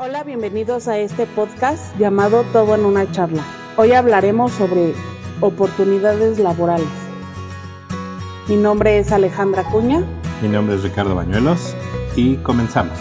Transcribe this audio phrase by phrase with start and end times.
[0.00, 3.44] Hola, bienvenidos a este podcast llamado Todo en una charla.
[3.76, 4.94] Hoy hablaremos sobre
[5.40, 6.86] oportunidades laborales.
[8.48, 10.04] Mi nombre es Alejandra Cuña.
[10.40, 11.74] Mi nombre es Ricardo Bañuelos
[12.14, 12.96] y comenzamos.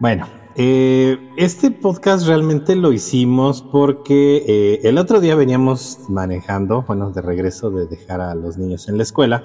[0.00, 7.10] Bueno, eh, este podcast realmente lo hicimos porque eh, el otro día veníamos manejando, bueno,
[7.10, 9.44] de regreso de dejar a los niños en la escuela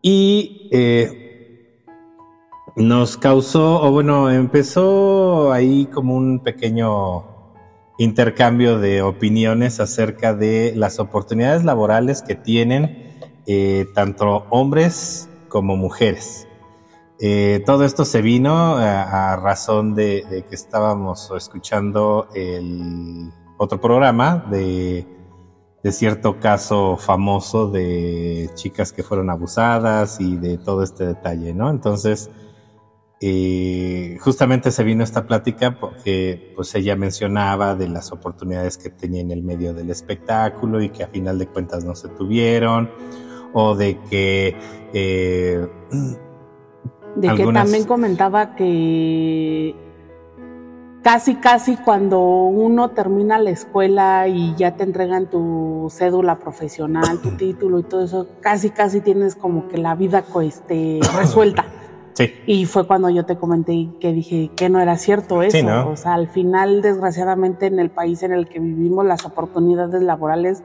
[0.00, 1.25] y eh,
[2.76, 7.24] nos causó, o bueno, empezó ahí como un pequeño
[7.98, 16.46] intercambio de opiniones acerca de las oportunidades laborales que tienen eh, tanto hombres como mujeres.
[17.18, 25.06] Eh, todo esto se vino a, razón de, que estábamos escuchando el otro programa de,
[25.82, 31.70] de cierto caso famoso de chicas que fueron abusadas y de todo este detalle, ¿no?
[31.70, 32.30] Entonces,
[33.18, 39.22] y justamente se vino esta plática porque pues ella mencionaba de las oportunidades que tenía
[39.22, 42.90] en el medio del espectáculo y que a final de cuentas no se tuvieron
[43.54, 44.54] o de que
[44.92, 45.66] eh,
[47.16, 49.74] de que también comentaba que
[51.06, 57.30] casi casi cuando uno termina la escuela y ya te entregan tu cédula profesional, tu
[57.38, 61.64] título y todo eso, casi casi tienes como que la vida este, resuelta.
[62.46, 65.88] Y fue cuando yo te comenté que dije que no era cierto eso.
[65.88, 70.62] O sea, al final, desgraciadamente, en el país en el que vivimos, las oportunidades laborales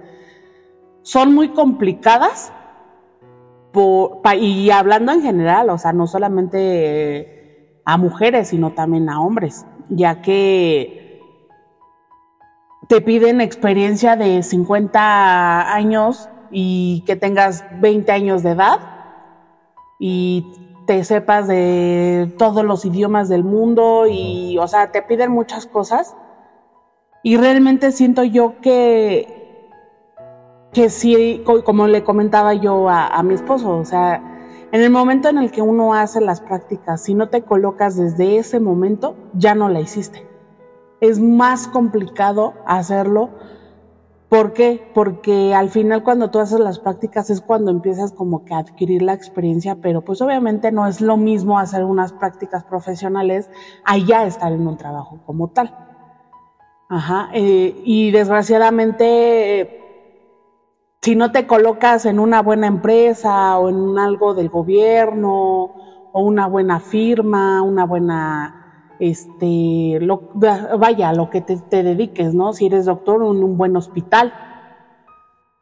[1.01, 2.53] son muy complicadas.
[4.39, 10.21] y hablando en general, o sea, no solamente a mujeres, sino también a hombres, ya
[10.21, 11.19] que
[12.87, 18.79] te piden experiencia de 50 años y que tengas 20 años de edad
[19.99, 20.60] y
[20.91, 26.17] te sepas de todos los idiomas del mundo y, o sea, te piden muchas cosas.
[27.23, 29.69] Y realmente siento yo que,
[30.73, 34.21] que sí, como le comentaba yo a, mi esposo, o sea,
[34.73, 38.35] en el momento en el que uno hace las prácticas, si no te colocas desde
[38.35, 40.27] ese momento, ya no la hiciste.
[40.99, 43.29] Es más complicado hacerlo
[44.31, 44.89] ¿Por qué?
[44.93, 49.01] Porque al final cuando tú haces las prácticas es cuando empiezas como que a adquirir
[49.01, 53.49] la experiencia, pero pues obviamente no es lo mismo hacer unas prácticas profesionales
[53.83, 55.75] allá estar en un trabajo como tal.
[56.87, 59.81] Ajá, eh, y desgraciadamente
[61.01, 65.73] si no te colocas en una buena empresa o en algo del gobierno
[66.13, 68.60] o una buena firma, una buena
[69.01, 72.53] este, lo, vaya, lo que te, dediques, ¿no?
[72.53, 74.31] Si eres doctor, en un buen hospital.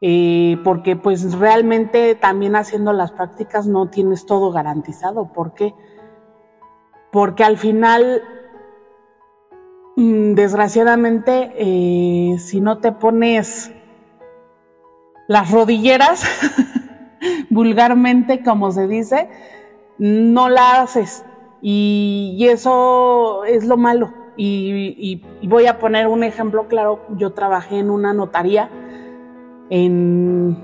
[0.02, 5.32] Eh, porque pues realmente también haciendo las prácticas no tienes todo garantizado.
[5.32, 5.74] ¿Por qué?
[7.10, 8.22] Porque al final,
[9.96, 13.72] mm, desgraciadamente, eh, si no te pones
[15.28, 16.24] las rodilleras,
[17.48, 19.30] vulgarmente como se dice,
[19.96, 20.86] no la
[21.62, 24.12] Y, eso es lo malo.
[24.36, 27.00] Y, voy a poner un ejemplo claro.
[27.16, 28.70] Yo trabajé en una notaría
[29.68, 30.58] en,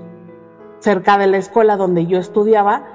[0.79, 2.85] cerca de la escuela donde yo estudiaba.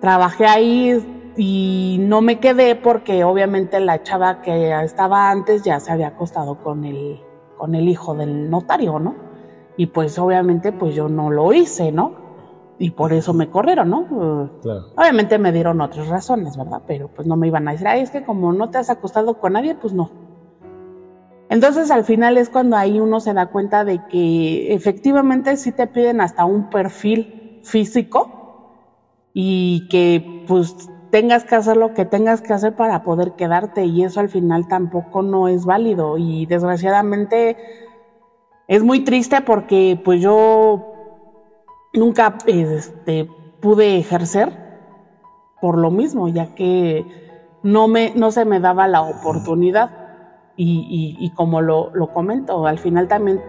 [0.00, 5.92] Trabajé ahí y no me quedé porque obviamente la chava que estaba antes ya se
[5.92, 7.20] había acostado con el,
[7.56, 9.14] con el hijo del notario, ¿no?
[9.76, 12.21] Y pues obviamente pues yo no lo hice, ¿no?
[12.78, 14.50] Y por eso me corrieron, ¿no?
[14.96, 16.82] Obviamente me dieron otras razones, ¿verdad?
[16.86, 19.34] Pero pues no me iban a decir, ay, es que como no te has acostado
[19.34, 20.10] con nadie, pues no.
[21.48, 25.86] Entonces al final es cuando ahí uno se da cuenta de que efectivamente sí te
[25.86, 28.72] piden hasta un perfil físico
[29.34, 30.74] y que pues
[31.10, 34.66] tengas que hacer lo que tengas que hacer para poder quedarte y eso al final
[34.66, 37.56] tampoco no es válido y desgraciadamente
[38.66, 40.91] es muy triste porque pues yo
[41.92, 43.28] nunca este,
[43.60, 44.50] pude ejercer
[45.60, 47.06] por lo mismo, ya que
[47.62, 49.98] no, me, no se me daba la oportunidad.
[50.64, 53.40] Y, como lo, comento, al final también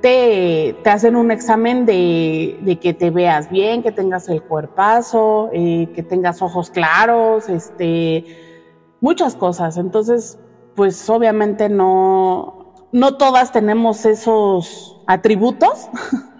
[0.00, 5.88] te, te hacen un examen de, que te veas bien, que tengas el cuerpazo, eh,
[5.94, 8.24] que tengas ojos claros, este,
[9.00, 9.76] muchas cosas.
[9.76, 10.38] Entonces,
[10.76, 15.88] pues obviamente no, no todas tenemos esos atributos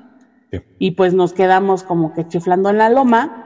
[0.78, 3.42] Y pues nos quedamos como que chiflando en la loma.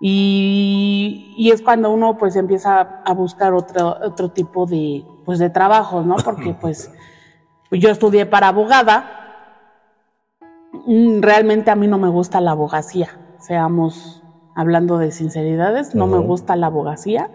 [0.00, 6.06] Y, es cuando uno pues empieza a buscar otro, otro tipo de, pues de trabajos,
[6.06, 6.16] ¿no?
[6.16, 6.90] Porque pues
[7.70, 9.16] yo estudié para abogada.
[10.86, 14.22] Mm, realmente a mí no me gusta la abogacía, seamos
[14.54, 17.30] hablando de sinceridades, no me gusta la abogacía.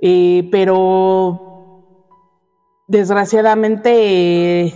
[0.00, 1.52] Eh, pero
[2.88, 4.74] desgraciadamente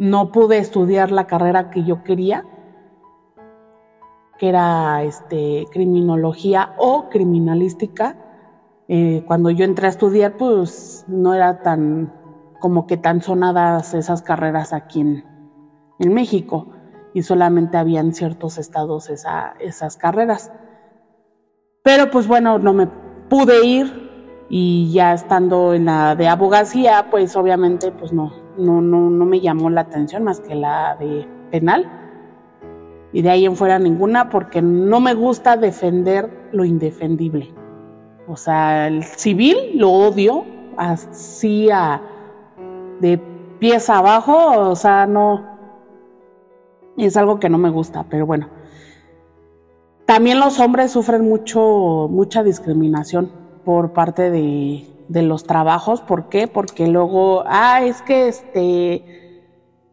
[0.00, 2.46] no pude estudiar la carrera que yo quería,
[4.38, 8.16] que era este, criminología o criminalística.
[8.88, 12.14] Eh, cuando yo entré a estudiar, pues no era tan
[12.60, 15.24] como que tan sonadas esas carreras aquí en,
[15.98, 16.68] en México
[17.12, 20.50] y solamente había en ciertos estados esa, esas carreras.
[21.82, 22.86] Pero pues bueno, no me
[23.28, 29.10] pude ir y ya estando en la de abogacía, pues obviamente pues no, no, no,
[29.10, 31.88] no me llamó la atención más que la de penal.
[33.12, 37.52] Y de ahí en fuera ninguna porque no me gusta defender lo indefendible.
[38.28, 40.44] O sea, el civil lo odio
[40.76, 42.00] así a,
[43.00, 43.18] de
[43.58, 45.44] pies abajo, o sea, no,
[46.96, 48.48] es algo que no me gusta, pero bueno.
[50.06, 53.30] También los hombres sufren mucho, mucha discriminación
[53.64, 56.00] por parte de, de los trabajos.
[56.00, 56.46] ¿Por qué?
[56.46, 59.44] Porque luego, ah, es que este,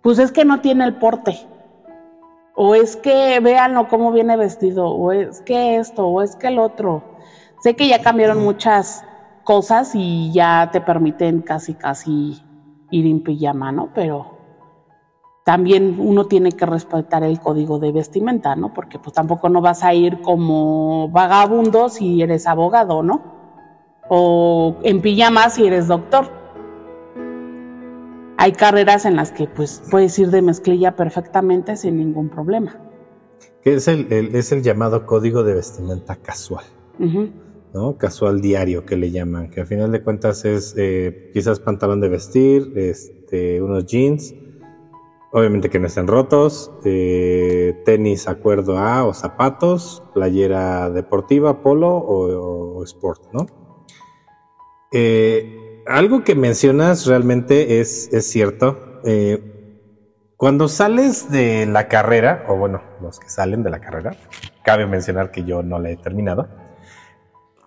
[0.02, 1.36] pues es que no tiene el porte.
[2.56, 6.60] O es que véanlo cómo viene vestido, o es que esto, o es que el
[6.60, 7.04] otro.
[7.62, 9.04] Sé que ya cambiaron muchas
[9.44, 12.42] cosas y ya te permiten casi, casi
[12.92, 13.90] ir en pijama, ¿no?
[13.94, 14.38] Pero
[15.46, 18.74] también uno tiene que respetar el código de vestimenta, ¿no?
[18.74, 23.37] Porque pues tampoco no vas a ir como vagabundo si eres abogado, ¿no?
[24.10, 26.30] O en pijama si eres doctor.
[28.38, 32.80] Hay carreras en las que pues puedes ir de mezclilla perfectamente sin ningún problema.
[33.64, 36.66] Que es el, es el llamado código de vestimenta casual.
[37.74, 37.98] ¿no?
[37.98, 42.10] Casual diario que le llaman, que al final de cuentas es eh, quizás pantalón de
[42.10, 44.34] vestir, este, unos jeans,
[45.32, 52.84] Obviamente que no estén rotos, eh, tenis acuerdo a o zapatos, playera deportiva, polo o,
[52.84, 53.46] sport, ¿no?
[55.00, 59.00] Eh, algo que mencionas realmente es, cierto.
[59.06, 59.44] Eh,
[60.38, 64.16] cuando sales de la carrera, o bueno, los que salen de la carrera,
[64.64, 66.50] cabe mencionar que yo no la he terminado,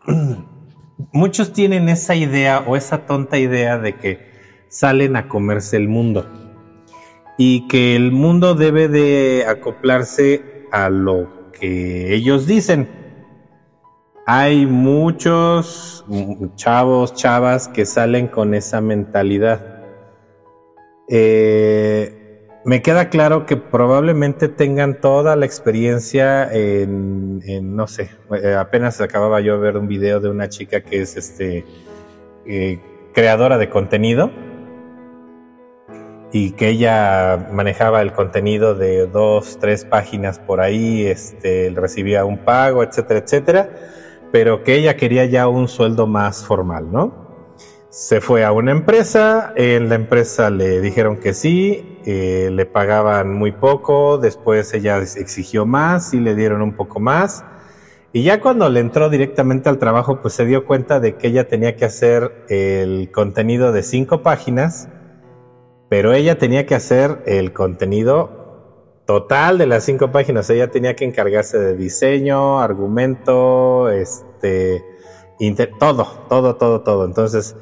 [1.13, 6.27] muchos tienen esa idea o esa tonta idea de que salen a comerse el mundo
[7.39, 13.00] y que el mundo debe de acoplarse a lo que ellos dicen.
[14.33, 16.05] Hay muchos
[16.55, 19.83] chavos, chavas que salen con esa mentalidad.
[21.09, 28.11] Eh, me queda claro que probablemente tengan toda la experiencia en, no sé,
[28.41, 31.65] eh, apenas acababa yo de ver un video de una chica que es este
[32.47, 32.79] eh,
[33.13, 34.31] creadora de contenido
[36.31, 42.39] y que ella manejaba el contenido de dos, tres páginas por ahí, este, recibía un
[42.39, 43.71] pago, etcétera, etcétera,
[44.33, 47.29] pero que ella quería ya un sueldo más formal, ¿no?
[47.91, 53.35] Se fue a una empresa, en la empresa le dijeron que sí, eh, le pagaban
[53.35, 57.45] muy poco, después ella exigió más y le dieron un poco más.
[58.13, 61.49] Y ya cuando le entró directamente al trabajo, pues se dio cuenta de que ella
[61.49, 64.89] tenía que hacer el contenido de cinco páginas,
[65.89, 68.40] pero ella tenía que hacer el contenido
[69.11, 70.49] total de las cinco páginas.
[70.51, 74.85] Ella tenía que encargarse de diseño, argumento, este,
[75.81, 77.07] todo, todo, todo, todo.
[77.07, 77.57] Entonces,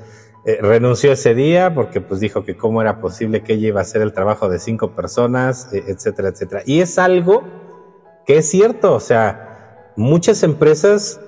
[0.44, 3.82] eh, renunció ese día porque pues dijo que cómo era posible que ella iba a
[3.84, 6.62] hacer el trabajo de cinco personas, e, etcétera, etcétera.
[6.66, 7.44] Y es algo
[8.26, 11.18] que es cierto, o sea, muchas empresas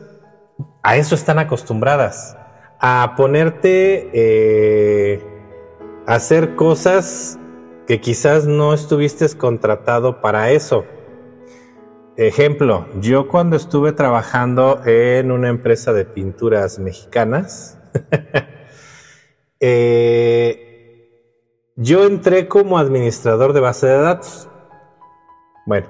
[0.83, 2.37] a eso están acostumbradas,
[2.78, 5.25] a ponerte eh,
[6.06, 7.39] hacer cosas
[7.90, 10.85] que quizás no estuviste contratado para eso.
[12.16, 17.80] Ejemplo, yo cuando estuve trabajando en una empresa de pinturas mexicanas,
[19.59, 21.09] eh,
[21.75, 24.49] yo entré como administrador de base de datos.
[25.66, 25.88] Bueno,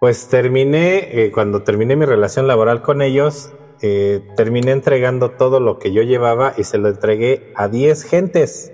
[0.00, 5.78] pues terminé, eh, cuando terminé mi relación laboral con ellos, eh, terminé entregando todo lo
[5.78, 8.73] que yo llevaba y se lo entregué a 10 gentes.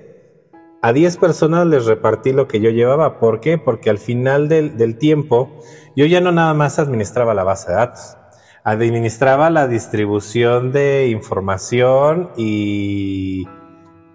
[0.82, 3.18] A 10 personas les repartí lo que yo llevaba.
[3.18, 3.58] ¿Por qué?
[3.58, 5.50] Porque al final del, tiempo
[5.94, 8.16] yo ya no nada más administraba la base de datos.
[8.64, 13.46] Administraba la distribución de información y,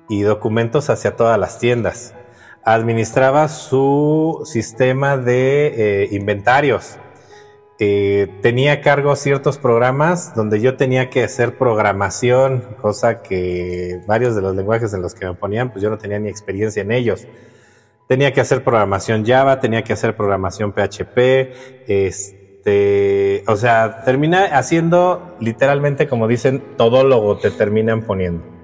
[0.10, 2.16] documentos hacia todas las tiendas.
[2.64, 5.68] Administraba su sistema de
[6.04, 6.98] eh, inventarios
[7.78, 14.34] eh, tenía a cargo ciertos programas donde yo tenía que hacer programación, cosa que varios
[14.36, 16.92] de los lenguajes en los que me ponían, pues yo no tenía ni experiencia en
[16.92, 17.28] ellos.
[18.08, 21.18] Tenía que hacer programación Java, tenía que hacer programación PHP,
[21.88, 28.55] este, o sea, termina haciendo literalmente, como dicen, todólogo te terminan poniendo.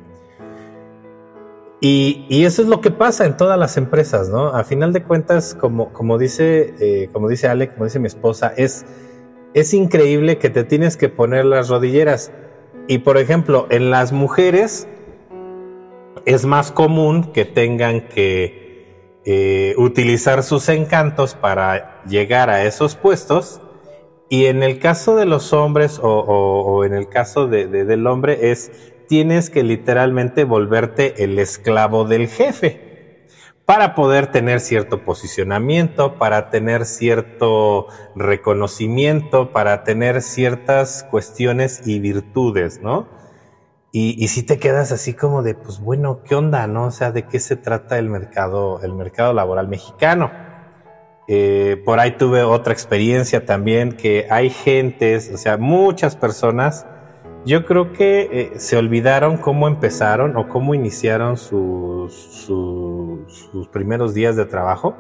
[1.84, 4.50] Y, eso es lo que pasa en todas las empresas, ¿no?
[4.50, 8.54] A final de cuentas, como, como dice, eh, como dice Ale, como dice mi esposa,
[8.56, 8.86] es,
[9.56, 12.32] es increíble que te tienes que poner las rodilleras.
[12.88, 14.88] Y por ejemplo, en las mujeres
[16.26, 23.60] es más común que tengan que eh, utilizar sus encantos para llegar a esos puestos.
[24.30, 28.91] Y en el caso de los hombres o, en el caso de, del hombre es
[29.12, 33.28] tienes que literalmente volverte el esclavo del jefe
[33.66, 42.80] para poder tener cierto posicionamiento, para tener cierto reconocimiento, para tener ciertas cuestiones y virtudes,
[42.82, 43.10] ¿no?
[43.92, 46.86] Y, si te quedas así como de, pues bueno, ¿qué onda, no?
[46.86, 50.32] O sea, ¿de qué se trata el mercado, el mercado laboral mexicano?
[51.28, 56.86] Eh, por ahí tuve otra experiencia también que hay gentes, o sea, muchas personas
[57.46, 64.36] yo creo que eh, se olvidaron cómo empezaron o cómo iniciaron sus, sus, primeros días
[64.36, 64.96] de trabajo.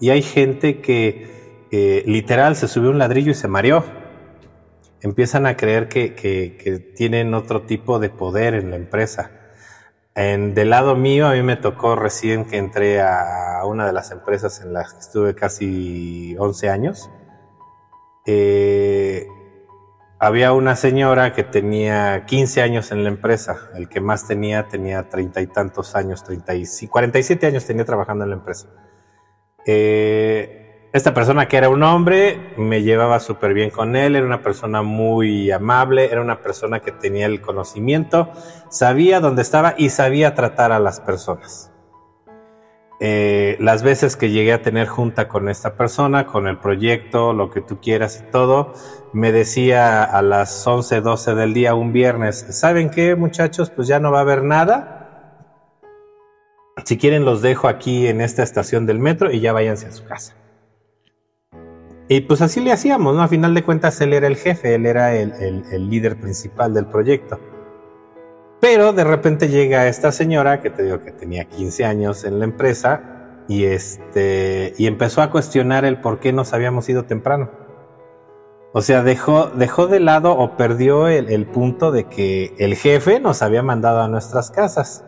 [0.00, 3.84] Y hay gente que eh, literal se subió un ladrillo y se mareó.
[5.00, 9.30] Empiezan a creer que, que, que, tienen otro tipo de poder en la empresa.
[10.14, 14.10] En, del lado mío, a mí me tocó recién que entré a una de las
[14.10, 17.10] empresas en las que estuve casi 11 años.
[18.30, 19.26] Eh,
[20.18, 25.08] había una señora que tenía 15 años en la empresa, el que más tenía tenía
[25.08, 28.68] treinta y tantos años, 35, 47 años tenía trabajando en la empresa.
[29.64, 34.42] Eh, esta persona que era un hombre, me llevaba súper bien con él, era una
[34.42, 38.32] persona muy amable, era una persona que tenía el conocimiento,
[38.70, 41.70] sabía dónde estaba y sabía tratar a las personas.
[43.00, 47.50] Eh, las veces que llegué a tener junta con esta persona, con el proyecto, lo
[47.50, 48.72] que tú quieras y todo,
[49.12, 53.70] me decía a las 11, 12 del día un viernes, ¿saben qué muchachos?
[53.70, 54.94] Pues ya no va a haber nada.
[56.84, 60.04] Si quieren los dejo aquí en esta estación del metro y ya váyanse a su
[60.04, 60.34] casa.
[62.08, 63.22] Y pues así le hacíamos, ¿no?
[63.22, 67.38] A final de cuentas él era el jefe, él era el, líder principal del proyecto.
[68.60, 72.44] Pero de repente llega esta señora, que te digo que tenía 15 años en la
[72.44, 77.50] empresa, y, este, y empezó a cuestionar el por qué nos habíamos ido temprano.
[78.72, 83.20] O sea, dejó, dejó de lado o perdió el, el punto de que el jefe
[83.20, 85.04] nos había mandado a nuestras casas.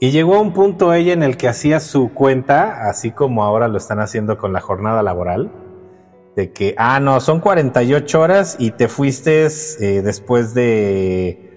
[0.00, 3.68] Y llegó a un punto ella en el que hacía su cuenta, así como ahora
[3.68, 5.52] lo están haciendo con la jornada laboral,
[6.34, 11.51] de que, ah, no, son 48 horas y te fuiste eh, después de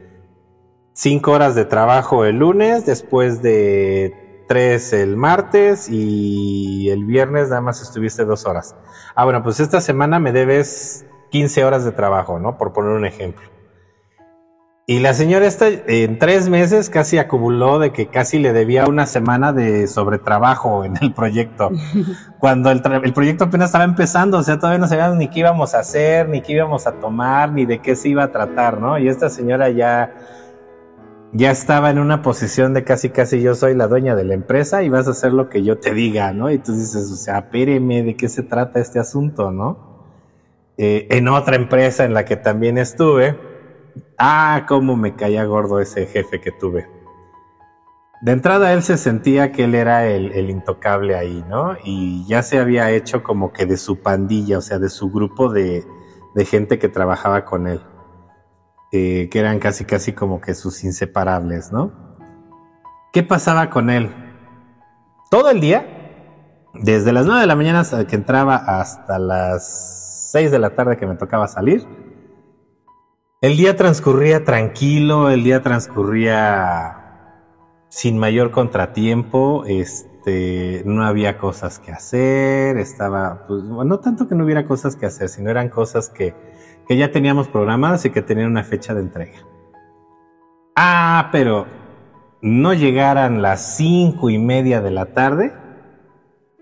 [0.95, 7.61] cinco horas de trabajo el lunes, después de tres el martes y el viernes nada
[7.61, 8.75] más estuviste dos horas.
[9.13, 12.57] Ah, bueno, pues esta semana me debes 15 horas de trabajo, ¿no?
[12.57, 13.43] Por poner un ejemplo.
[14.87, 19.07] Y la señora esta en tres meses casi acumuló de que casi le debía una
[19.07, 21.71] semana de sobretrabajo en el proyecto.
[22.39, 25.73] Cuando el, el, proyecto apenas estaba empezando, o sea, todavía no sabíamos ni qué íbamos
[25.73, 28.99] a hacer, ni qué íbamos a tomar, ni de qué se iba a tratar, ¿no?
[28.99, 30.13] Y esta señora ya
[31.37, 34.83] ya estaba en una posición de casi casi yo soy la dueña de la empresa
[34.83, 36.49] y vas a hacer lo que yo te diga, ¿no?
[36.49, 40.05] Y tú dices, o sea, péreme, ¿de qué se trata este asunto, no?
[40.77, 43.37] Eh, en otra empresa en la que también estuve,
[44.17, 46.87] ah, cómo me caía gordo ese jefe que tuve.
[48.21, 51.75] De entrada él se sentía que él era el, el intocable ahí, ¿no?
[51.83, 55.51] Y ya se había hecho como que de su pandilla, o sea, de su grupo
[55.51, 55.83] de,
[56.33, 57.81] de gente que trabajaba con él
[58.91, 61.91] eh, que eran casi casi como que sus inseparables, ¿no?
[63.11, 64.11] ¿Qué pasaba con él?
[65.31, 65.85] Todo el día,
[66.73, 71.07] desde las 9 de la mañana que entraba hasta las 6 de la tarde que
[71.07, 71.87] me tocaba salir,
[73.41, 77.01] el día transcurría tranquilo, el día transcurría
[77.89, 84.43] sin mayor contratiempo, este, no había cosas que hacer, estaba, pues, no tanto que no
[84.43, 86.33] hubiera cosas que hacer, sino eran cosas que,
[86.87, 89.39] que ya teníamos programadas y que tenían una fecha de entrega.
[90.75, 91.65] Ah, pero
[92.41, 95.53] no llegaran las cinco y media de la tarde.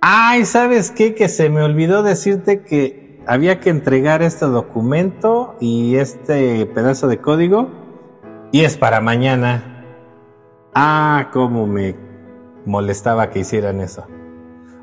[0.01, 1.15] Ay, ¿sabes qué?
[1.15, 7.19] Que se me olvidó decirte que había que entregar este documento y este pedazo de
[7.19, 7.69] código
[8.51, 9.85] y es para mañana.
[10.75, 11.95] Ah, cómo me
[12.65, 14.05] molestaba que hicieran eso.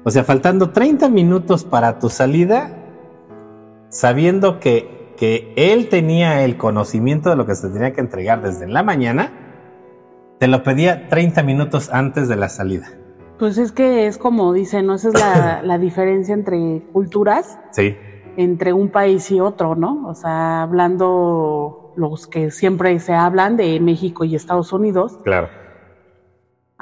[0.04, 2.76] O sea, faltando 30 minutos para tu salida,
[3.90, 8.66] sabiendo que que él tenía el conocimiento de lo que se tenía que entregar desde
[8.66, 9.30] la mañana,
[10.38, 12.88] te lo pedía 30 minutos antes de la salida.
[13.38, 14.94] Pues es que es como dicen, ¿no?
[14.94, 17.58] Esa es la, la diferencia entre culturas.
[17.70, 17.94] Sí.
[18.38, 20.08] entre un país y otro, ¿no?
[20.08, 25.18] O sea, hablando los que siempre se hablan de México y Estados Unidos.
[25.22, 25.48] Claro.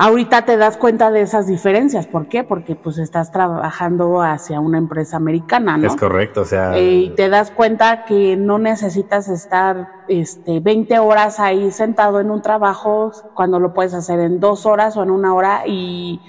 [0.01, 2.07] Ahorita te das cuenta de esas diferencias.
[2.07, 2.45] ¿Por qué?
[2.45, 5.89] Porque pues estás trabajando hacia una empresa americana, ¿no?
[5.89, 6.79] Es correcto, o sea.
[6.79, 12.31] Eh, y te das cuenta que no necesitas estar este, 20 horas ahí sentado en
[12.31, 16.21] un trabajo cuando lo puedes hacer en dos horas o en una hora y,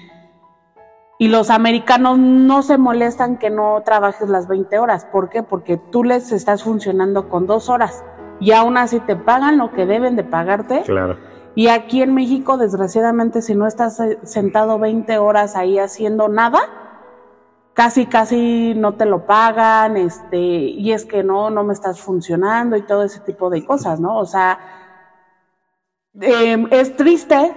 [1.20, 5.04] y los americanos no se molestan que no trabajes las 20 horas.
[5.04, 5.44] ¿Por qué?
[5.44, 8.02] Porque tú les estás funcionando con dos horas
[8.40, 10.82] y aún así te pagan lo que deben de pagarte.
[10.82, 16.28] Claro y aquí en México, desgraciadamente, si no estás eh, sentado 20 horas ahí haciendo
[16.28, 16.60] nada,
[17.74, 22.76] casi, casi no te lo pagan, este, y es que no, no me estás funcionando
[22.76, 24.18] y todo ese tipo de cosas, ¿no?
[24.18, 24.58] O sea,
[26.20, 27.54] em, es triste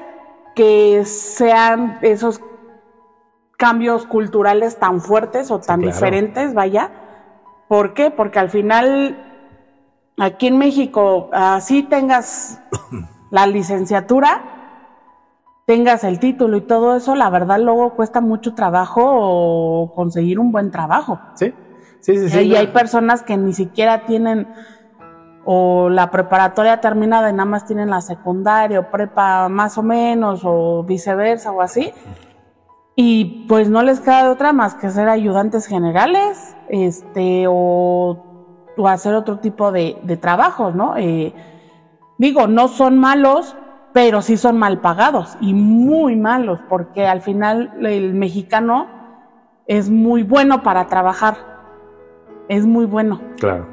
[0.55, 2.41] que sean esos
[3.57, 6.91] cambios culturales tan fuertes o tan diferentes, vaya.
[7.67, 8.11] ¿Por qué?
[8.11, 9.17] Porque al final,
[10.17, 12.61] aquí en México, así tengas
[13.33, 14.43] la licenciatura,
[15.65, 20.69] tengas el título y todo eso, la verdad luego cuesta mucho trabajo conseguir un buen
[20.69, 21.19] trabajo.
[21.33, 21.51] Sí,
[21.99, 22.29] sí, sí.
[22.29, 24.47] sí y hay personas que ni siquiera tienen
[25.45, 30.41] o la preparatoria terminada y nada más tienen la secundaria o prepa más o menos
[30.43, 31.91] o viceversa o así.
[32.95, 38.23] Y pues no les queda de otra más que ser ayudantes generales, este, o,
[38.87, 40.97] hacer otro tipo de, de trabajos, ¿no?
[40.97, 41.33] Eh,
[42.23, 43.53] Digo, no son malos,
[43.91, 48.87] pero sí son mal pagados y muy malos, porque al final el mexicano
[49.67, 51.35] es muy bueno para trabajar,
[52.47, 53.19] es muy bueno.
[53.41, 53.67] Claro.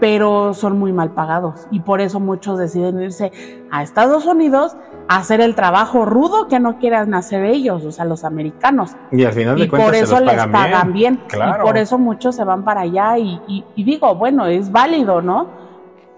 [0.00, 3.30] Pero son muy mal pagados y por eso muchos deciden irse
[3.70, 4.76] a Estados Unidos
[5.06, 8.96] a hacer el trabajo rudo que no quieran hacer ellos, o sea, los americanos.
[9.12, 11.20] Y al final de y cuentas por eso les les pagan bien.
[11.28, 11.62] Claro.
[11.62, 15.22] Y por eso muchos se van para allá y, y, y digo, bueno, es válido,
[15.22, 15.64] ¿no?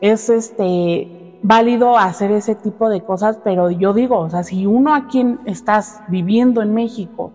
[0.00, 4.94] Es este válido hacer ese tipo de cosas, pero yo digo, o sea, si uno
[4.94, 7.32] aquí estás viviendo en México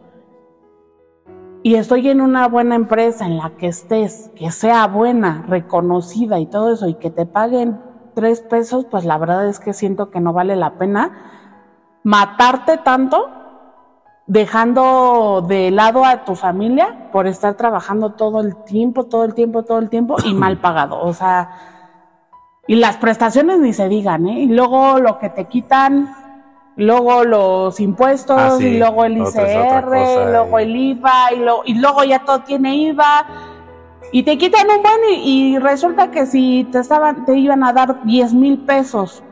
[1.63, 6.45] y estoy en una buena empresa en la que estés, que sea buena, reconocida y
[6.45, 7.79] todo eso, y que te paguen
[8.13, 11.29] tres pesos, pues la verdad es que siento que no vale la pena
[12.03, 13.29] matarte tanto
[14.27, 19.63] dejando de lado a tu familia por estar trabajando todo el tiempo, todo el tiempo,
[19.63, 21.01] todo el tiempo y mal pagado.
[21.01, 21.72] O sea,
[22.67, 24.41] y las prestaciones ni se digan, ¿eh?
[24.43, 26.07] Y luego lo que te quitan,
[26.77, 28.65] luego los impuestos, Ah, sí.
[28.65, 32.39] y luego el ICR, cosa, luego y- el IVA, y, lo- y luego ya todo
[32.39, 33.25] tiene IVA.
[34.11, 37.73] Y te quitan un buen y, y resulta que si te estaban, te iban a
[37.73, 39.23] dar 10 mil pesos,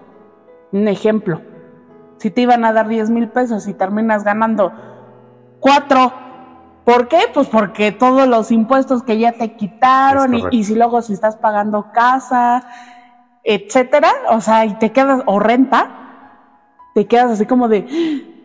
[0.71, 1.41] un ejemplo,
[2.17, 4.71] si te iban a dar 10 mil pesos y terminas ganando
[5.59, 6.11] cuatro,
[6.83, 7.19] ¿por qué?
[7.33, 11.35] Pues porque todos los impuestos que ya te quitaron y, y si luego si estás
[11.37, 12.65] pagando casa,
[13.43, 15.89] etcétera, o sea, y te quedas, o renta,
[16.93, 17.85] te quedas así como de,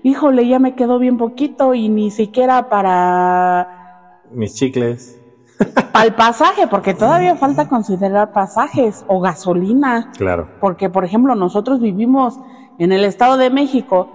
[0.03, 5.21] híjole, ya me quedó bien poquito y ni siquiera para, Mis chicles.
[6.03, 10.49] el pasaje, porque todavía falta considerar pasajes o gasolina, Claro.
[10.61, 12.39] porque por ejemplo nosotros vivimos
[12.79, 14.11] en el Estado de México,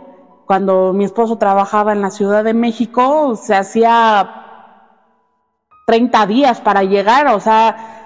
[0.47, 4.29] cuando mi esposo trabajaba en la Ciudad de México, se hacía
[5.87, 8.00] 30 días para llegar, o sea,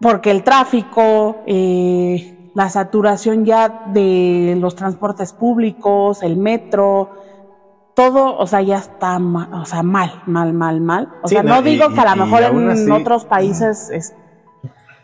[0.00, 7.10] porque el tráfico, eh, la saturación ya de los transportes públicos, el metro,
[7.94, 11.08] todo, o sea, ya está ma- o sea, mal, mal, mal, mal.
[11.22, 13.90] O Sí, sea, no, no, digo y- que a lo mejor en así- otros países
[13.90, 14.14] es-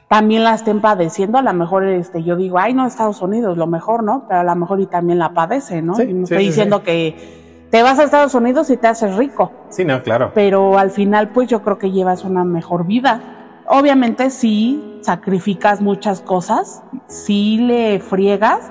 [0.09, 3.66] también la estén padeciendo, a lo mejor este, yo digo, ay, no, Estados Unidos, lo
[3.66, 4.26] mejor, ¿no?
[4.28, 5.94] Pero a lo mejor y también la padece, ¿no?
[5.96, 9.16] Sí, y no sí, estoy diciendo que te vas a Estados Unidos y te haces
[9.16, 10.30] rico Sí, no, claro.
[10.33, 13.34] pero al final pues yo creo que llevas una mejor vida.
[13.66, 18.70] Obviamente sí sacrificas muchas cosas, sí le friegas.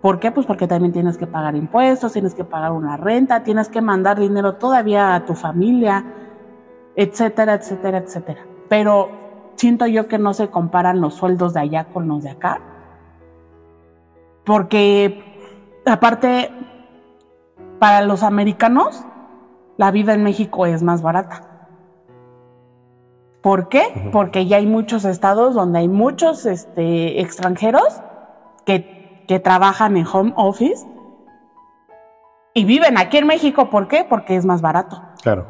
[0.00, 0.30] ¿Por qué?
[0.30, 4.18] Pues porque también tienes que pagar impuestos, tienes que pagar una renta, tienes que mandar
[4.18, 6.04] dinero todavía a tu familia,
[6.96, 8.46] etcétera, etcétera, etcétera.
[8.68, 9.10] Pero
[9.56, 12.60] siento yo que no se comparan los sueldos de allá con los de acá.
[14.44, 15.24] Porque
[15.86, 16.50] aparte,
[17.78, 19.04] para los americanos,
[19.76, 21.53] la vida en México es más barata.
[23.44, 24.08] ¿Por qué?
[24.10, 28.00] Porque ya hay muchos estados donde hay muchos este, extranjeros
[28.64, 30.86] que, que trabajan en home office
[32.54, 33.68] y viven aquí en México.
[33.68, 34.06] ¿Por qué?
[34.08, 35.02] Porque es más barato.
[35.22, 35.46] Claro.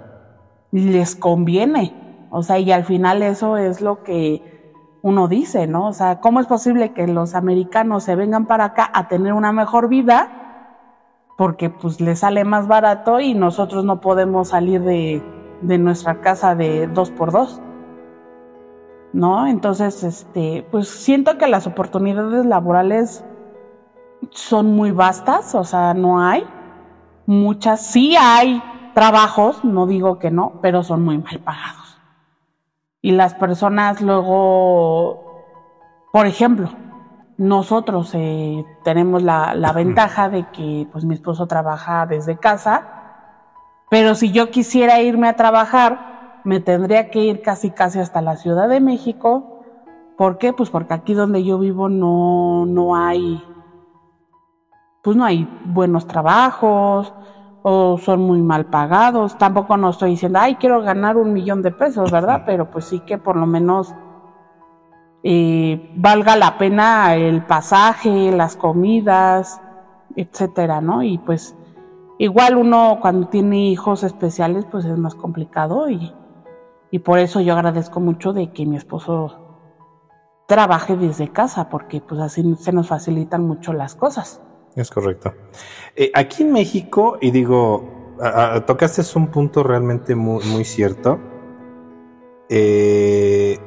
[0.72, 2.26] Les conviene.
[2.30, 5.87] O sea, y al final eso es lo que uno dice, ¿no?
[5.87, 9.52] O sea, ¿cómo es posible que los americanos se vengan para acá a tener una
[9.52, 10.80] mejor vida?
[11.38, 15.22] Porque pues les sale más barato y nosotros no podemos salir de,
[15.62, 17.62] de nuestra casa de dos por dos.
[19.14, 19.46] ¿No?
[19.46, 23.24] Entonces, este, pues siento que las oportunidades laborales
[24.31, 26.44] son muy vastas, o sea, no hay
[27.24, 28.61] muchas, sí hay
[28.92, 32.00] trabajos, no digo que no, pero son muy mal pagados.
[33.00, 35.44] Y las personas luego,
[36.12, 36.70] por ejemplo,
[37.37, 42.88] nosotros eh, tenemos la, la, ventaja de que pues mi esposo trabaja desde casa,
[43.90, 46.13] pero si yo quisiera irme a trabajar,
[46.44, 49.61] me tendría que ir casi casi hasta la Ciudad de México.
[50.16, 50.52] ¿Por qué?
[50.52, 53.42] Pues porque aquí donde yo vivo no, no hay,
[55.02, 57.12] pues no hay buenos trabajos
[57.62, 59.38] o son muy mal pagados.
[59.38, 62.42] Tampoco no estoy diciendo, ay, quiero ganar un millón de pesos, ¿verdad?
[62.44, 63.94] Pero pues sí que por lo menos
[65.22, 69.62] eh, valga la pena el pasaje, las comidas,
[70.14, 71.02] etcétera, ¿no?
[71.02, 71.57] Y pues
[72.18, 76.12] igual uno cuando tiene hijos especiales pues es más complicado y,
[76.94, 79.59] y por eso yo agradezco mucho de que mi esposo
[80.46, 84.40] trabaje desde casa porque pues así se nos facilitan mucho las cosas.
[84.76, 85.35] Es correcto.
[85.96, 88.14] Eh, aquí en México, y digo,
[88.68, 91.18] tocaste un punto realmente muy, cierto.
[92.48, 93.59] Eh,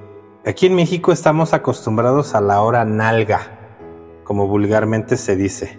[0.46, 3.42] Aquí en México estamos acostumbrados a la hora nalga,
[4.24, 5.78] como vulgarmente se dice.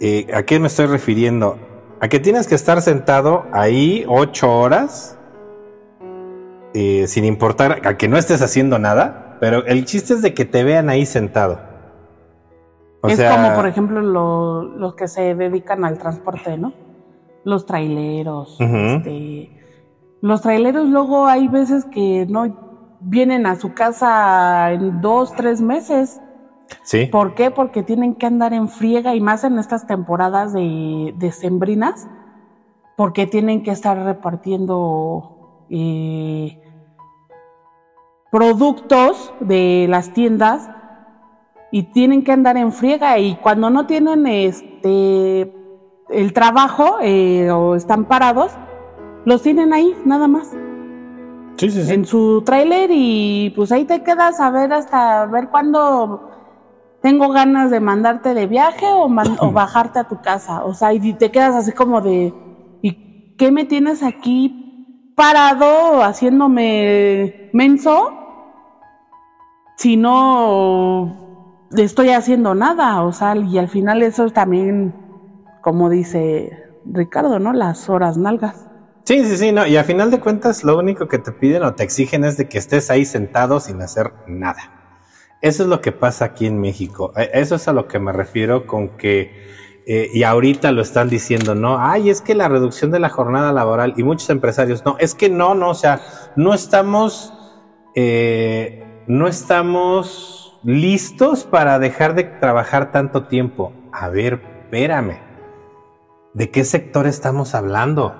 [0.00, 1.58] Eh, ¿A qué me estoy refiriendo?
[2.00, 5.18] A que tienes que estar sentado ahí ocho horas,
[6.74, 10.44] eh, sin importar a que no estés haciendo nada, pero el chiste es de que
[10.44, 11.60] te vean ahí sentado.
[13.08, 16.72] es como, por ejemplo, los que se dedican al transporte, ¿no?
[17.44, 19.62] Los traileros, este
[20.22, 26.20] los traileros luego hay veces que no vienen a su casa en dos, tres meses.
[26.84, 27.06] Sí.
[27.06, 27.50] ¿Por qué?
[27.50, 32.08] Porque tienen que andar en friega y más en estas temporadas de, de sembrinas,
[32.96, 36.61] porque tienen que estar repartiendo eh,
[38.32, 40.70] productos de las tiendas
[41.70, 45.52] y tienen que andar en friega y cuando no tienen este
[46.08, 48.52] el trabajo eh, o están parados,
[49.26, 50.50] los tienen ahí, nada más.
[51.58, 51.92] Sí, sí, sí.
[51.92, 56.30] En su tráiler y pues ahí te quedas a ver hasta ver cuándo
[57.02, 59.04] tengo ganas de mandarte de viaje o,
[59.40, 60.64] o bajarte a tu casa.
[60.64, 62.32] O sea, y te quedas así como de,
[62.80, 68.21] ¿y qué me tienes aquí parado haciéndome menso?
[69.76, 74.94] Si no estoy haciendo nada, o sea, y al final eso es también,
[75.62, 77.52] como dice Ricardo, ¿no?
[77.52, 78.68] Las horas nalgas.
[79.04, 79.66] Sí, sí, sí, no.
[79.66, 82.48] Y a final de cuentas, lo único que te piden o te exigen es de
[82.48, 84.82] que estés ahí sentado sin hacer nada.
[85.40, 87.12] Eso es lo que pasa aquí en México.
[87.16, 89.48] E, eso es a lo que me refiero con que,
[89.86, 91.78] eh, y ahorita lo están diciendo, ¿no?
[91.80, 95.28] Ay, es que la reducción de la jornada laboral y muchos empresarios, no, es que
[95.28, 96.00] no, no, o sea,
[96.36, 97.34] no estamos,
[97.96, 103.72] eh, no estamos listos para dejar de trabajar tanto tiempo.
[103.92, 105.18] A ver, espérame.
[106.34, 108.14] ¿De qué sector estamos hablando?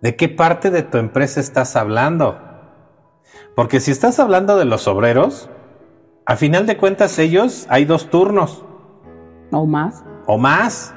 [0.00, 2.38] ¿De qué parte de tu empresa estás hablando?
[3.54, 5.50] Porque si estás hablando de los obreros,
[6.24, 8.64] a final de cuentas ellos hay dos turnos.
[9.52, 10.02] O más.
[10.26, 10.94] O más.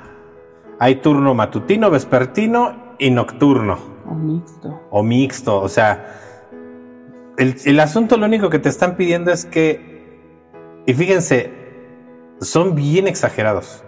[0.80, 3.78] Hay turno matutino, vespertino y nocturno.
[4.10, 4.82] O mixto.
[4.92, 5.62] O mixto.
[5.62, 6.33] O sea,
[7.38, 10.20] el, el asunto lo único que te están pidiendo es que,
[10.86, 11.52] y fíjense,
[12.42, 13.84] son bien exagerados.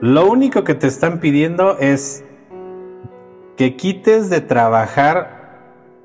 [0.00, 2.24] Lo único que te están pidiendo es
[3.56, 5.42] que quites de trabajar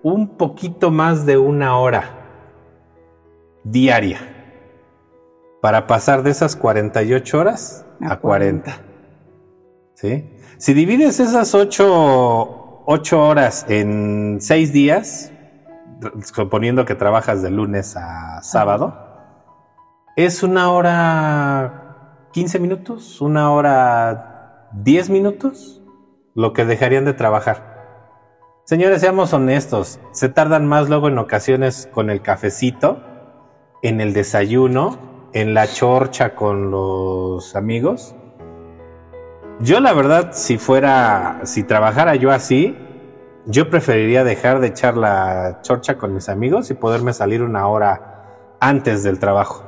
[0.03, 2.17] un poquito más de una hora
[3.63, 4.19] diaria
[5.61, 8.79] para pasar de esas 48 horas a, 40.
[9.95, 10.29] ¿Sí?
[10.57, 15.31] Si divides esas 8, horas en 6 días,
[16.23, 19.07] suponiendo que trabajas de lunes a sábado,
[20.15, 25.81] es una hora 15 minutos, una hora 10 minutos
[26.35, 27.77] lo que dejarían de trabajar.
[28.63, 33.01] Señores, seamos honestos, se tardan más luego en ocasiones con el cafecito,
[33.81, 38.15] en el desayuno, en la chorcha con los amigos.
[39.59, 42.77] Yo la verdad, si fuera, si trabajara yo así,
[43.47, 48.55] yo preferiría dejar de echar la chorcha con mis amigos y poderme salir una hora
[48.59, 49.67] antes del trabajo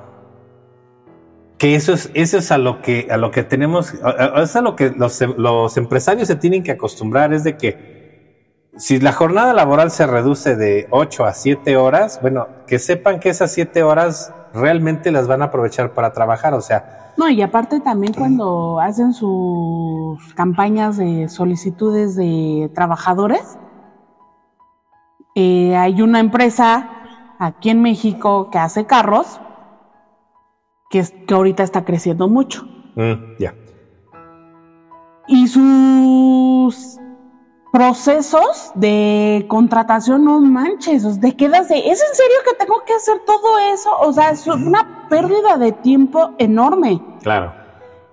[1.59, 4.77] que eso es, eso es a lo que, a lo que tenemos, es a lo
[4.77, 9.91] que los, los, empresarios se tienen que acostumbrar, es de que si la jornada laboral
[9.91, 15.11] se reduce de 8 a 7 horas, bueno, que sepan que esas 7 horas realmente
[15.11, 17.11] las van a aprovechar para trabajar, o sea.
[17.17, 23.57] No, y aparte también cuando hacen sus campañas de solicitudes de trabajadores,
[25.39, 26.89] eh, hay una empresa
[27.39, 29.39] aquí en México que hace carros,
[30.89, 32.67] que, es, que ahorita está creciendo mucho.
[32.95, 33.55] Mm, ya.
[35.29, 36.99] Y sus
[37.71, 43.19] procesos de contratación, no manches, de quedas de, ¿es en serio que tengo que hacer
[43.25, 43.91] todo eso?
[44.01, 47.01] O sea, es una pérdida de tiempo enorme.
[47.21, 47.53] Claro.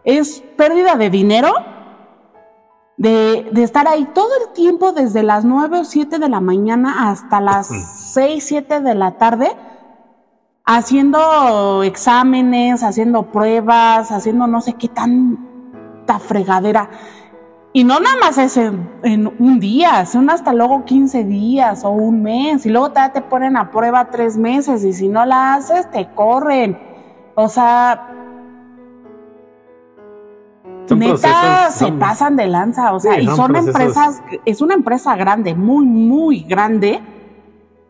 [0.04, 1.52] Es pérdida de dinero,
[2.96, 7.10] de, de estar ahí todo el tiempo desde las 9 o 7 de la mañana
[7.10, 7.68] hasta las
[8.12, 9.54] 6, 7 de la tarde,
[10.64, 16.90] haciendo exámenes, haciendo pruebas, haciendo no sé qué tanta fregadera.
[17.72, 21.90] Y no nada más es en, en un día, son hasta luego 15 días o
[21.90, 25.90] un mes, y luego te ponen a prueba tres meses, y si no la haces,
[25.90, 26.78] te corren.
[27.34, 28.25] O sea,
[30.88, 34.60] Son neta procesos, se son- pasan de lanza, o sea, Sí, y son empresas, es
[34.60, 37.00] una empresa grande, muy, muy grande,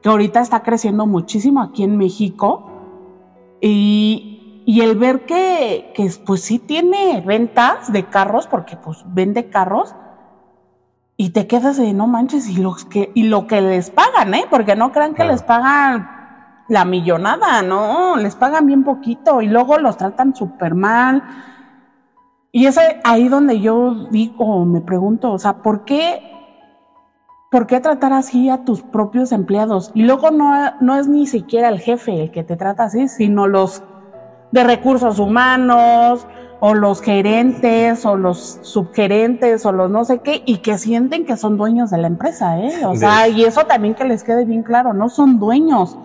[0.03, 2.71] que ahorita está creciendo muchísimo aquí en México.
[3.61, 9.49] Y, y el ver que, que pues sí tiene ventas de carros, porque pues vende
[9.49, 9.95] carros,
[11.17, 14.45] y te quedas de no manches, y los que, y lo que les pagan, ¿eh?
[14.51, 15.33] Porque no crean que Claro.
[15.33, 16.11] les pagan
[16.69, 21.23] la millonada, no, les pagan bien poquito, y luego los tratan súper mal.
[22.57, 26.23] Y es ahí donde yo digo, me pregunto, o sea, ¿por qué,
[27.51, 29.90] ¿por qué tratar así a tus propios empleados?
[29.92, 33.47] Y luego no, no es ni siquiera el jefe el que te trata así, sino
[33.47, 33.83] los
[34.53, 36.27] de recursos humanos,
[36.61, 41.37] o los gerentes, o los subgerentes, o los no sé qué, y que sienten que
[41.37, 42.87] son dueños de la empresa, ¿eh?
[42.87, 45.99] O De- sea, y eso también que les quede bien claro, no son dueños.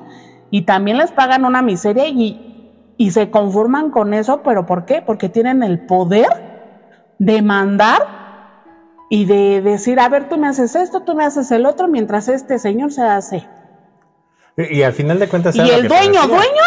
[0.49, 5.01] Y también les pagan una miseria y, y se conforman con eso, pero ¿por qué?
[5.01, 6.40] Porque tienen el poder
[7.21, 8.01] de mandar
[9.12, 12.27] y de decir, a ver, tú me haces esto, tú me haces el otro, mientras
[12.27, 13.47] este señor se hace.
[14.57, 15.55] Y, y al final de cuentas.
[15.55, 16.63] Y el dueño, dueño,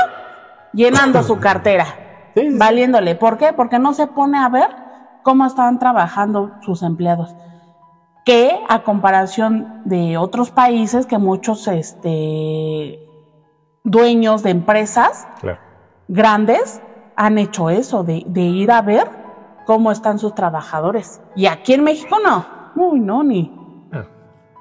[0.72, 1.86] llenando su cartera,
[2.36, 3.16] Sí, valiéndole.
[3.16, 3.52] ¿Por qué?
[3.52, 4.68] Porque no se pone a ver
[5.24, 7.34] cómo estaban trabajando sus empleados.
[8.24, 13.00] Que a comparación de otros países que muchos este,
[13.82, 15.58] dueños de empresas Claro.
[16.06, 16.80] grandes
[17.16, 19.23] han hecho eso, de, de ir a ver
[19.66, 21.20] cómo están sus trabajadores.
[21.36, 22.46] Y aquí en México no.
[22.76, 23.52] Uy, no, ni,
[23.92, 24.06] Ah.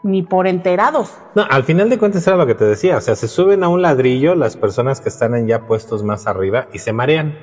[0.04, 1.18] ni por enterados.
[1.36, 2.98] No, al final de cuentas era lo que te decía.
[2.98, 6.28] O sea, se suben a un ladrillo las personas que están en ya puestos más
[6.28, 7.36] arriba y se marean.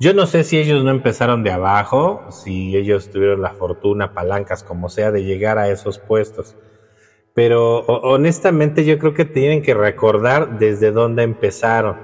[0.00, 4.64] Yo no sé si ellos no empezaron de abajo, si ellos tuvieron la fortuna, palancas,
[4.64, 6.56] como sea, de llegar a esos puestos.
[7.34, 11.96] Pero ho- honestamente yo creo que tienen que recordar desde dónde empezaron.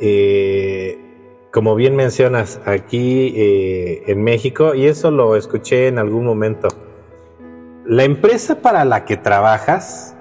[0.00, 1.07] Eh,
[1.58, 6.68] como bien mencionas, aquí eh, en México, y eso lo escuché en algún momento,
[7.84, 10.14] la empresa para la que trabajas,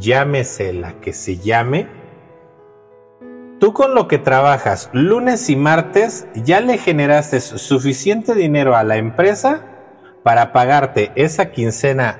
[0.00, 1.86] llámese la que se llame,
[3.60, 8.82] Tú con lo que trabajas lunes y martes ya le generaste su- suficiente dinero a
[8.82, 9.64] la empresa
[10.24, 12.18] para pagarte esa quincena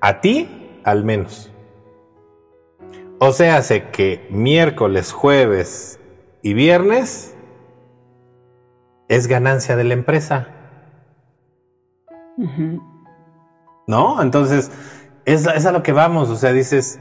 [0.00, 1.52] a ti al menos.
[3.18, 6.00] O sea, hace que miércoles, jueves
[6.40, 7.36] y viernes
[9.10, 10.48] es ganancia de la empresa.
[13.86, 14.22] ¿no?
[14.22, 14.70] Entonces,
[15.26, 17.00] es, es a lo que vamos, o sea, dices,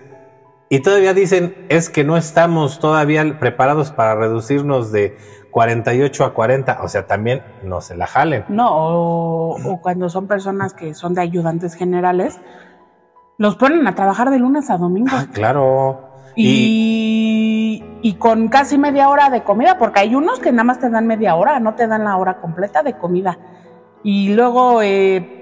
[0.69, 5.15] y todavía dicen, es que no estamos todavía preparados para reducirnos de
[5.52, 6.80] 48 a 40.
[6.84, 8.45] O sea, también no se la jalen.
[8.50, 12.39] No, o, o cuando son personas que son de ayudantes generales,
[13.38, 15.10] los ponen a trabajar de lunes a domingo.
[15.12, 16.10] Ah, claro.
[16.36, 17.19] Y, Y,
[18.02, 21.08] y con casi media hora de comida, porque hay unos que nada más te dan
[21.08, 23.38] media hora, no te dan la hora completa de comida.
[24.04, 25.36] Y luego, eh,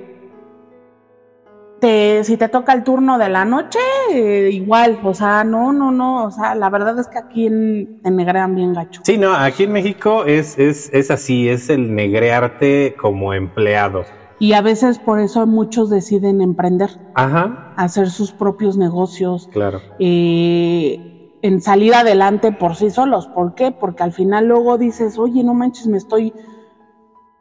[1.79, 3.79] te, si te toca el turno de la noche,
[4.11, 7.99] eh, igual, o sea, no, no, no, o sea, la verdad es que aquí en,
[8.03, 9.01] en negrean bien gacho.
[9.03, 14.05] sí, no, aquí en México es, es, es así, es el negrearte como empleado.
[14.39, 19.81] Y a veces por eso muchos deciden emprender, Ajá, hacer sus propios negocios, claro.
[19.99, 23.27] eh, en salir adelante por sí solos.
[23.27, 23.71] ¿Por qué?
[23.71, 26.33] Porque al final luego dices, oye, no manches, me estoy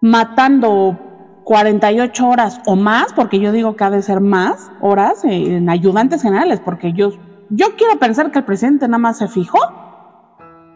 [0.01, 0.99] matando
[1.45, 6.23] 48 horas o más, porque yo digo que ha de ser más horas en ayudantes
[6.23, 7.11] generales, porque yo,
[7.51, 9.59] yo quiero pensar que el presidente nada más se fijó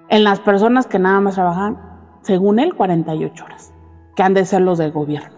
[0.08, 1.78] en las personas que nada más trabajan,
[2.22, 3.72] según él, 48 horas,
[4.14, 5.36] que han de ser los del gobierno,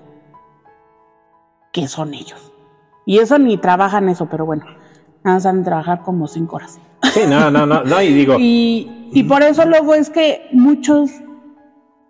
[1.73, 2.53] que son ellos.
[3.05, 4.65] Y eso ni trabajan eso, pero bueno,
[5.25, 6.81] nada más han de trabajar como 5 horas.
[7.03, 11.11] Sí, no, no, no, no, y digo, Y, y por eso luego es que muchos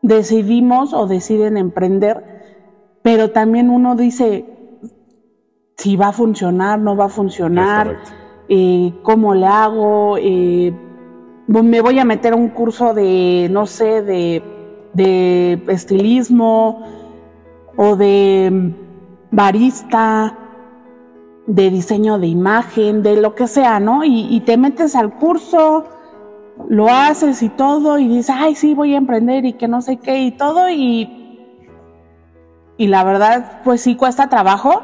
[0.02, 2.42] decidimos o deciden emprender,
[3.02, 4.46] pero también uno dice
[5.76, 7.98] si va a funcionar, no va a funcionar.
[8.48, 10.72] eh, cómo le hago, eh,
[11.46, 14.42] me voy a meter a un curso de, no sé, de,
[14.92, 16.82] de estilismo
[17.76, 18.74] o de
[19.30, 20.38] barista,
[21.46, 24.04] de diseño de imagen, de lo que sea, ¿no?
[24.04, 25.84] Y, te metes al curso,
[26.68, 29.96] lo haces y todo, y dices, ay, sí, voy a emprender y que no sé
[29.96, 31.46] qué y todo, y,
[32.76, 34.82] y la verdad, pues sí cuesta trabajo,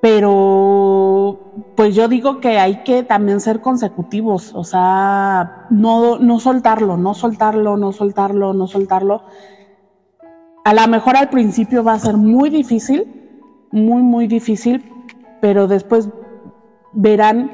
[0.00, 1.38] pero
[1.76, 7.14] pues yo digo que hay que también ser consecutivos, o sea, no, no soltarlo, no
[7.14, 9.22] soltarlo, no soltarlo, no soltarlo.
[10.64, 13.06] A lo mejor al principio va a ser muy difícil,
[13.70, 14.91] muy, muy difícil,
[15.42, 16.08] pero después
[16.92, 17.50] verán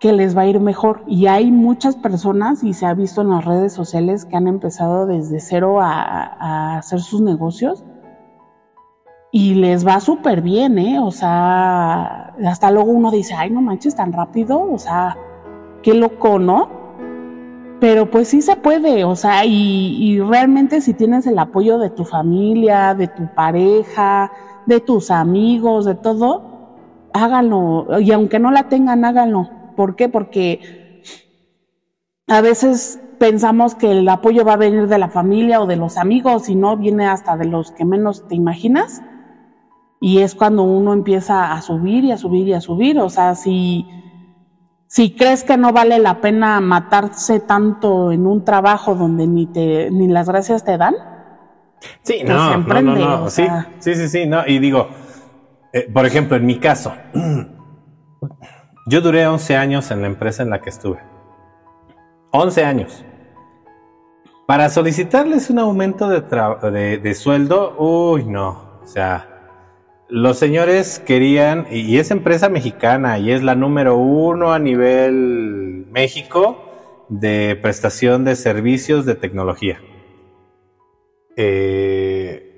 [0.00, 1.04] que les va a ir mejor.
[1.06, 5.06] Y hay muchas personas, y se ha visto en las redes sociales, que han empezado
[5.06, 7.84] desde cero a, hacer sus negocios
[9.30, 10.98] y les va súper bien, ¿eh?
[10.98, 15.16] O sea, hasta luego uno dice, ay, no manches tan rápido, o sea,
[15.84, 16.68] qué loco, ¿no?
[17.78, 22.04] Pero pues sí se puede, o sea, y, realmente si tienes el apoyo de tu
[22.04, 24.32] familia, de tu pareja,
[24.66, 26.49] de tus amigos, de todo,
[27.12, 28.00] háganlo.
[28.00, 29.48] Y aunque no la tengan, háganlo.
[29.76, 30.08] ¿Por qué?
[30.08, 31.02] Porque
[32.26, 35.96] a veces pensamos que el apoyo va a venir de la familia o de los
[35.96, 39.02] amigos y no viene hasta de los que menos te imaginas.
[40.00, 42.98] Y es cuando uno empieza a subir y a subir y a subir.
[42.98, 43.86] O sea, si,
[44.86, 49.90] si crees que no vale la pena matarse tanto en un trabajo donde ni, te,
[49.90, 50.94] ni las gracias te dan,
[52.02, 53.46] Sí, pues no, no, no, sí,
[53.78, 54.88] sí, sí, sí, no, y digo,
[55.72, 56.94] eh, por ejemplo, en mi caso,
[58.86, 60.98] yo duré 11 años en la empresa en la que estuve.
[62.32, 63.04] 11 años.
[64.46, 69.28] Para solicitarles un aumento de, de, sueldo, uy, no, o sea,
[70.08, 76.64] los señores querían, y es empresa mexicana y es la número uno a nivel México
[77.08, 79.80] de prestación de servicios de tecnología.
[81.36, 82.49] Eh,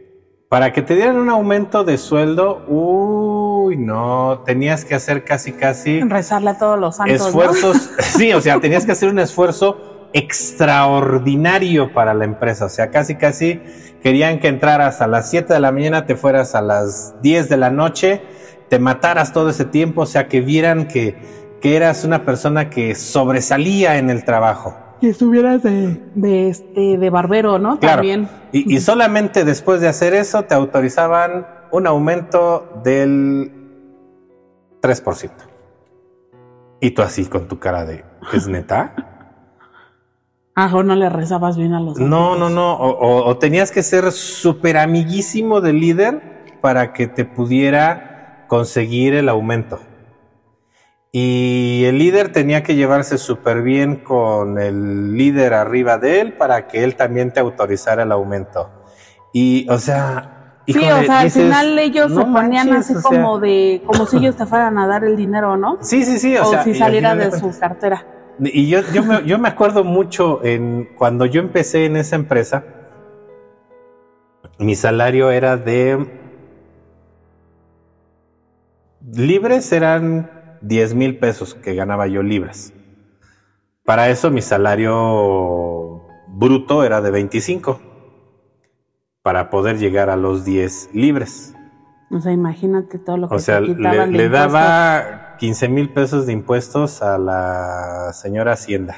[0.52, 6.02] para que te dieran un aumento de sueldo, uy, no, tenías que hacer casi, casi.
[6.02, 7.26] Rezarle a todos los santos.
[7.26, 12.66] Esfuerzos, sí, o sea, tenías que hacer un esfuerzo extraordinario para la empresa.
[12.66, 13.62] O sea, casi, casi
[14.02, 17.56] querían que entraras a las 7 de la mañana, te fueras a las 10 de
[17.56, 18.20] la noche,
[18.68, 21.16] te mataras todo ese tiempo, o sea, que vieran que,
[21.62, 27.10] que eras una persona que sobresalía en el trabajo que estuvieras de, de, este, de
[27.10, 27.76] barbero, ¿no?
[27.76, 28.28] También.
[28.52, 33.50] Y, y, solamente después de hacer eso te autorizaban un aumento del
[34.80, 35.30] 3%.
[36.80, 38.94] Y tú así con tu cara de, ¿es neta?
[40.54, 42.74] Ah, o no le rezabas bien a los No, no, no.
[42.74, 49.30] O, o tenías que ser súper amiguísimo del líder para que te pudiera conseguir el
[49.30, 49.80] aumento.
[51.14, 56.66] Y el líder tenía que llevarse súper bien con el líder arriba de él para
[56.66, 58.70] que él también te autorizara el aumento.
[59.30, 64.06] Y, o sea, sí, o sea, al final ellos se ponían así como de, como
[64.06, 65.76] si ellos te fueran a dar el dinero, ¿no?
[65.82, 66.34] Sí, sí, sí.
[66.38, 68.06] O, o si saliera de su cartera.
[68.40, 72.64] Y yo, yo, me, yo me acuerdo mucho en cuando yo empecé en esa empresa,
[74.58, 76.20] mi salario era de
[79.14, 82.72] libres eran 10 mil pesos que ganaba yo libras.
[83.84, 87.80] Para eso mi salario bruto era de 25,
[89.22, 91.54] para poder llegar a los 10 libres.
[92.10, 97.02] O sea, imagínate todo lo que o sea, le, daba 15 mil pesos de impuestos
[97.02, 98.96] a la señora Hacienda.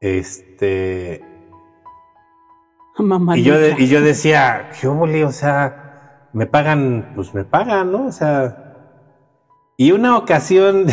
[0.00, 1.24] Este.
[3.36, 8.06] y, yo y yo decía, ¿qué O sea, me pagan, pues me pagan, ¿no?
[8.06, 8.63] O sea,
[9.76, 10.86] y una ocasión,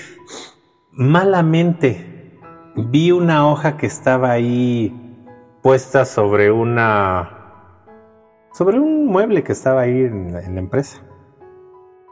[0.90, 2.38] malamente,
[2.76, 5.00] vi una hoja que estaba ahí
[5.62, 7.30] puesta sobre una...
[8.52, 11.00] sobre un mueble que estaba ahí en la, empresa.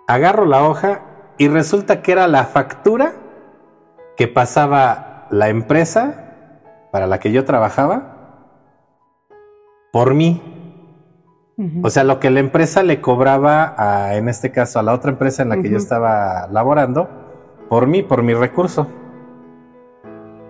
[0.09, 1.03] Agarro la hoja
[1.37, 3.13] y resulta que era la factura
[4.17, 8.49] que pasaba la empresa para la que yo trabajaba
[9.93, 10.41] por mí.
[11.83, 15.13] O sea, lo que la empresa le cobraba, a, en este caso, a la otra
[15.13, 17.09] empresa en la que yo estaba laborando,
[17.69, 18.89] por mí, por mi recurso.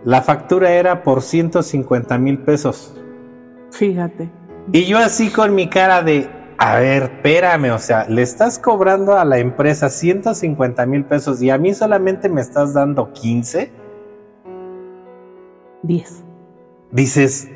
[0.04, 2.94] La factura era por 150 mil pesos.
[3.70, 4.30] Fíjate.
[4.72, 6.28] Y yo así con mi cara de,
[6.58, 11.50] a ver, espérame, o sea, le estás cobrando a la empresa 150 mil pesos y
[11.50, 13.72] a mí solamente me estás dando 15.
[15.82, 16.24] 10.
[16.92, 17.48] Dices,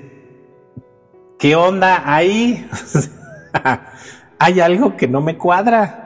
[1.39, 2.69] ¿qué onda ahí?
[4.39, 6.03] hay algo que no me cuadra.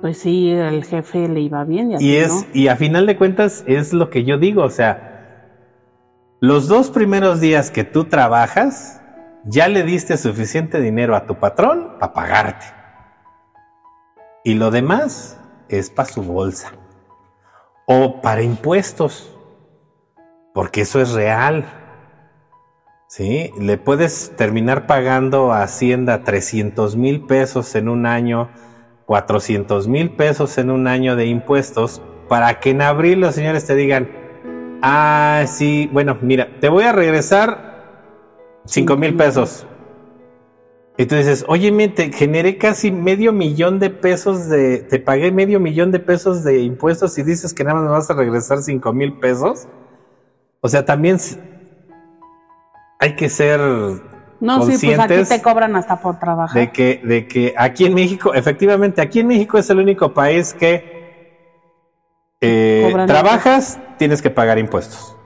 [0.00, 1.96] Pues sí, el jefe le iba bien.
[1.98, 5.10] Y, es, y a final de cuentas es lo que yo digo, o sea,
[6.40, 9.02] los dos primeros días que tú trabajas,
[9.44, 12.66] ya le diste suficiente dinero a tu patrón para pagarte.
[14.44, 15.38] Y lo demás
[15.68, 16.72] es para su bolsa.
[17.86, 19.36] O para impuestos.
[20.54, 21.64] Porque eso es real.
[23.10, 23.50] ¿Sí?
[23.58, 28.50] Le puedes terminar pagando a Hacienda 300 mil pesos en un año
[29.06, 33.74] 400 mil pesos en un año de impuestos para que en abril los señores te
[33.74, 34.08] digan,
[34.80, 39.66] ah, sí, bueno, mira, te voy a regresar 5 mil pesos.
[40.96, 45.32] Y tú dices, oye, me te generé casi medio millón de pesos de, te pagué
[45.32, 48.62] medio millón de pesos de impuestos y dices que nada más me vas a regresar
[48.62, 49.66] 5 mil pesos.
[50.60, 51.18] O sea, también
[53.00, 53.60] hay que ser
[54.40, 56.58] no, sí, pues aquí te cobran hasta por trabajar.
[56.58, 60.54] De que, de que aquí en México, efectivamente, aquí en México es el único país
[60.54, 61.00] que
[62.40, 65.16] eh, trabajas, tienes que pagar impuestos.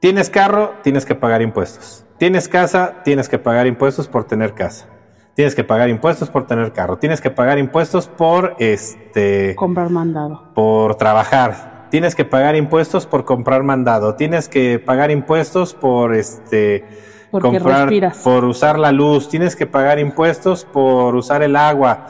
[0.00, 2.06] Tienes carro, tienes que pagar impuestos.
[2.18, 4.86] Tienes casa, tienes que pagar impuestos por tener casa.
[5.34, 6.98] Tienes que pagar impuestos por tener carro.
[6.98, 10.52] Tienes que pagar impuestos por este comprar mandado.
[10.54, 11.77] Por trabajar.
[11.90, 14.14] Tienes que pagar impuestos por comprar mandado.
[14.14, 16.84] Tienes que pagar impuestos por este
[17.30, 17.90] porque comprar,
[18.24, 22.06] por usar la luz, tienes que pagar impuestos por usar el agua,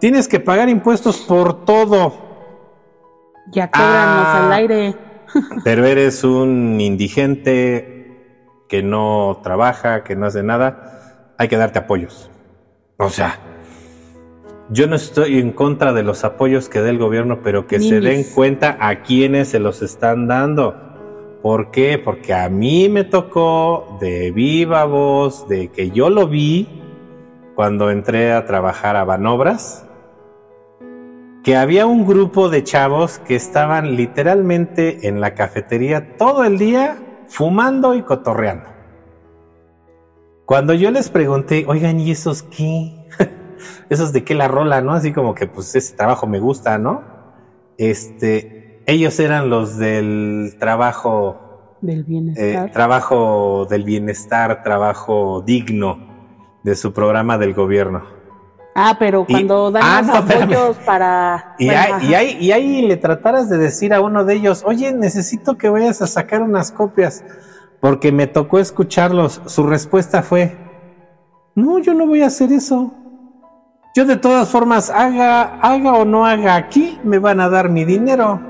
[0.00, 2.14] tienes que pagar impuestos por todo.
[3.52, 4.94] Ya al ah, aire.
[5.64, 12.30] pero eres un indigente que no trabaja, que no hace nada, hay que darte apoyos.
[12.96, 13.38] O sea,
[14.70, 18.00] yo no estoy en contra de los apoyos que dé el gobierno, pero que se
[18.00, 20.74] den cuenta a quienes se los están dando.
[21.42, 21.98] ¿Por qué?
[21.98, 26.82] Porque a mí me tocó de viva voz, de que yo lo vi
[27.54, 29.86] cuando entré a trabajar a Banobras,
[31.42, 36.96] que había un grupo de chavos que estaban literalmente en la cafetería todo el día
[37.28, 38.70] fumando y cotorreando.
[40.46, 43.03] Cuando yo les pregunté, oigan, ¿y esos qué?
[43.88, 44.92] Esos de qué la rola, ¿no?
[44.92, 47.02] Así como que pues ese trabajo me gusta, ¿no?
[47.78, 51.76] Este, ellos eran los del trabajo.
[51.80, 52.68] Del bienestar.
[52.68, 55.98] Eh, trabajo del bienestar, trabajo digno
[56.62, 58.02] de su programa del gobierno.
[58.74, 61.54] Ah, pero cuando dan ah, los apoyos para.
[61.58, 65.68] Y, ahí, y, ahí, le trataras de decir a uno de ellos, oye, necesito que
[65.68, 67.22] vayas a sacar unas copias,
[67.80, 69.40] porque me tocó escucharlos.
[69.46, 70.56] Su respuesta fue:
[71.54, 72.92] No, yo no voy a hacer eso.
[73.96, 77.84] Yo de todas formas, haga, haga o no haga aquí, me van a dar mi
[77.84, 78.40] dinero.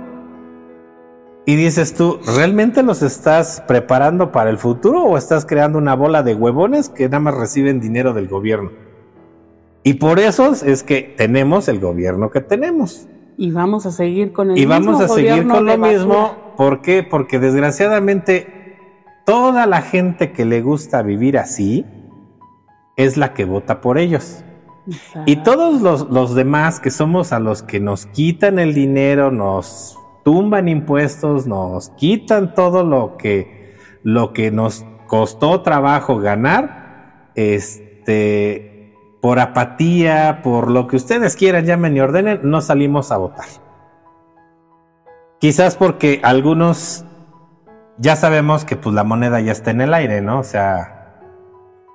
[1.44, 6.22] Y dices tú, ¿realmente los estás preparando para el futuro o estás creando una bola
[6.22, 8.70] de huevones que nada más reciben dinero del gobierno?
[9.82, 13.06] Y por eso es que tenemos el gobierno que tenemos.
[13.36, 16.54] Y vamos a seguir con el y vamos a seguir con lo mismo.
[16.56, 17.02] ¿Por qué?
[17.02, 18.78] Porque desgraciadamente
[19.26, 21.84] toda la gente que le gusta vivir así
[22.96, 24.42] es la que vota por ellos.
[25.26, 29.98] Y todos los, los demás que somos a los que nos quitan el dinero, nos
[30.24, 39.38] tumban impuestos, nos quitan todo lo que, lo que nos costó trabajo ganar, este, por
[39.38, 43.46] apatía, por lo que ustedes quieran, llamen y ordenen, no salimos a votar.
[45.40, 47.04] Quizás porque algunos
[47.98, 50.40] ya sabemos que pues la moneda ya está en el aire, ¿no?
[50.40, 51.03] O sea,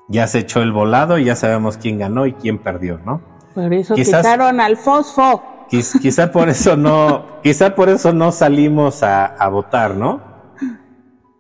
[0.09, 3.21] ya se echó el volado y ya sabemos quién ganó y quién perdió, ¿no?
[3.55, 9.47] Por eso quitaron al fosfo quizá por eso no, quizá por eso no salimos a,
[9.49, 10.21] votar, ¿no?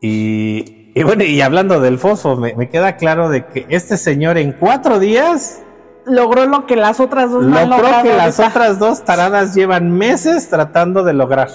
[0.01, 4.99] Y, bueno, y hablando del fosfo, me, queda claro de que este señor en cuatro
[4.99, 5.61] días
[6.05, 10.49] logró lo que las otras dos no logró que las otras dos taradas llevan meses
[10.49, 11.49] tratando de lograr.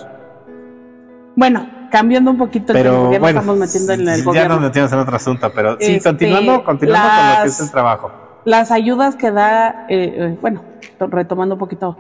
[1.37, 4.93] Bueno, cambiando un poquito el pero, ya bueno, estamos metiendo en el ya nos metimos
[4.93, 8.11] en otro asunto, pero sí, este, continuando, continuando con lo que es el trabajo.
[8.45, 10.65] Las ayudas que da, eh, eh, bueno,
[10.99, 11.97] retomando un poquito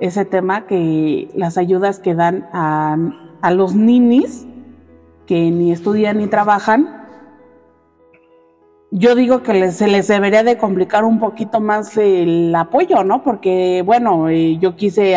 [0.00, 2.96] ese tema que las ayudas que dan a,
[3.40, 4.48] a los ninis
[5.26, 7.06] que ni estudian ni trabajan,
[8.90, 13.22] yo digo que se les debería de complicar un poquito más el apoyo, ¿no?
[13.22, 15.16] Porque, bueno, eh, yo quise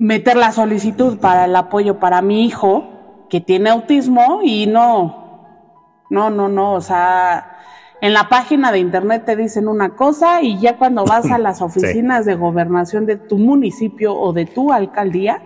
[0.00, 5.68] meter la solicitud para el apoyo para mi hijo que tiene autismo y no,
[6.08, 7.58] no, no, no, o sea,
[8.00, 11.60] en la página de internet te dicen una cosa y ya cuando vas a las
[11.62, 15.42] oficinas de gobernación de tu municipio o de tu alcaldía,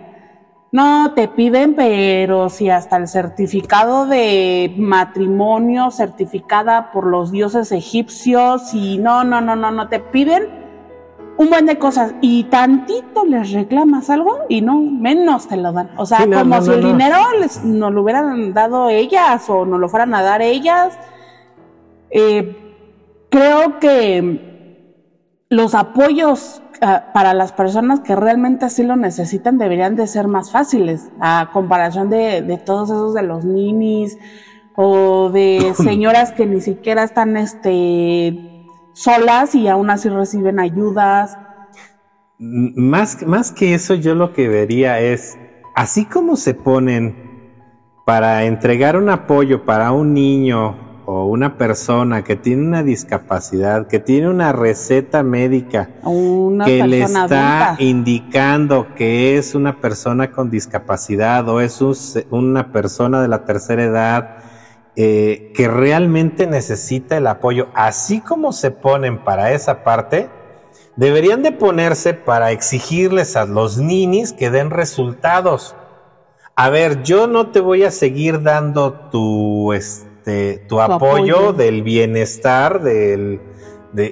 [0.71, 8.73] no te piden, pero si hasta el certificado de matrimonio certificada por los dioses egipcios
[8.73, 10.64] y no, no, no, no, no te piden
[11.37, 15.89] un buen de cosas y tantito les reclamas algo y no, menos te lo dan.
[15.97, 19.89] O sea, como si el dinero les, nos lo hubieran dado ellas o nos lo
[19.89, 20.97] fueran a dar ellas.
[22.09, 22.75] Eh,
[23.29, 24.85] creo que
[25.49, 30.51] los apoyos ah, para las personas que realmente así lo necesitan deberían de ser más
[30.51, 34.17] fáciles a comparación de, de todos esos de los ninis
[34.75, 38.54] o de señoras que ni siquiera están este
[38.95, 41.37] solas y aún así reciben ayudas.
[42.39, 45.37] Más, más que eso, yo lo que vería es,
[45.75, 47.51] así como se ponen
[48.05, 53.99] para entregar un apoyo para un niño o una persona que tiene una discapacidad, que
[53.99, 55.89] tiene una receta médica
[56.65, 61.79] que le está indicando que es una persona con discapacidad o es
[62.31, 64.37] una persona de la tercera edad
[64.97, 70.29] eh, que realmente necesita el apoyo, así como se ponen para esa parte,
[70.95, 75.75] deberían de ponerse para exigirles a los ninis que den resultados.
[76.55, 82.81] A ver, yo no te voy a seguir dando tu, este, tu, apoyo, del bienestar,
[82.81, 83.41] del,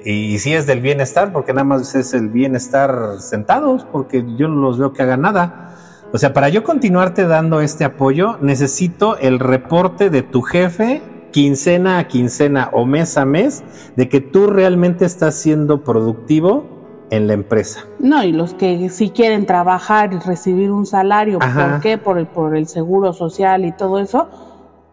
[0.04, 4.60] y si es del bienestar, porque nada más es el bienestar sentados, porque yo no
[4.60, 5.73] los veo que hagan nada.
[6.14, 11.02] O sea, para yo continuarte dando este apoyo, necesito el reporte de tu jefe
[11.32, 13.64] quincena a quincena o mes a mes
[13.96, 17.80] de que tú realmente estás siendo productivo en la empresa.
[17.98, 21.98] No, y los que sí quieren trabajar y recibir un salario, ¿por qué?
[21.98, 24.28] Por el, por el seguro social y todo eso,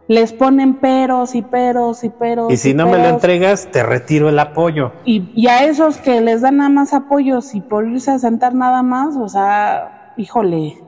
[0.08, 2.52] les ponen peros y peros y peros.
[2.52, 4.92] Y si no me lo entregas, te retiro el apoyo.
[5.06, 8.56] Y, y, a esos que les dan nada más apoyos y por irse a sentar
[8.56, 10.80] nada más, o sea, híjole,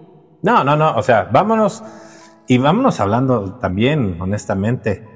[0.44, 1.84] no, no, no, o sea, vámonos
[2.48, 5.08] y vámonos hablando también, honestamente.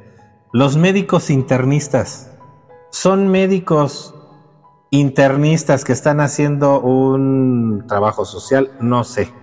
[0.53, 2.31] Los médicos internistas
[2.89, 4.15] son médicos
[4.89, 9.33] internistas que están haciendo un trabajo social, no sé.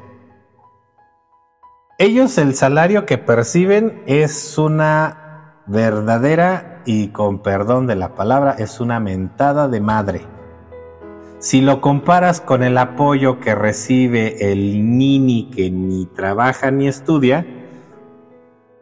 [1.99, 8.81] Ellos el salario que perciben es una verdadera y con perdón de la palabra, es
[8.81, 10.34] una mentada de madre.
[11.45, 17.45] Si lo comparas con el apoyo que recibe el nini que ni trabaja ni estudia,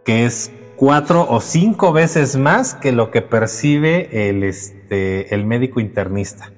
[0.05, 5.81] que es cuatro o cinco veces más que lo que percibe el, este, el médico
[5.81, 6.53] internista.